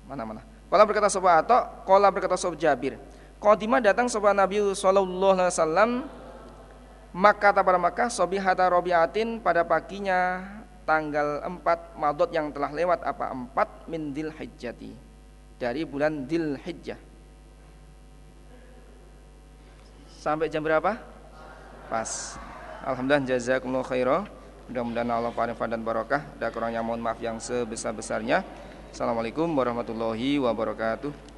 [0.09, 0.41] Mana mana?
[0.65, 2.97] Kala berkata sopa Atok Kala berkata sopa Jabir.
[3.37, 5.91] Qadimah datang sopa Nabi Sallallahu Alaihi Wasallam
[7.13, 10.41] Maka pada Makkah Sobihata Robiatin pada paginya
[10.89, 14.89] Tanggal 4 Madot yang telah lewat Apa 4 min Dil Hijjati
[15.61, 16.57] Dari bulan Dil
[20.25, 20.97] Sampai jam berapa?
[21.85, 22.09] Pas.
[22.81, 24.25] Alhamdulillah jazakumullah khairah.
[24.65, 26.25] Mudah-mudahan Allah paling dan barokah.
[26.41, 28.41] Dan kurangnya mohon maaf yang sebesar-besarnya.
[28.89, 31.34] Assalamualaikum warahmatullahi wabarakatuh.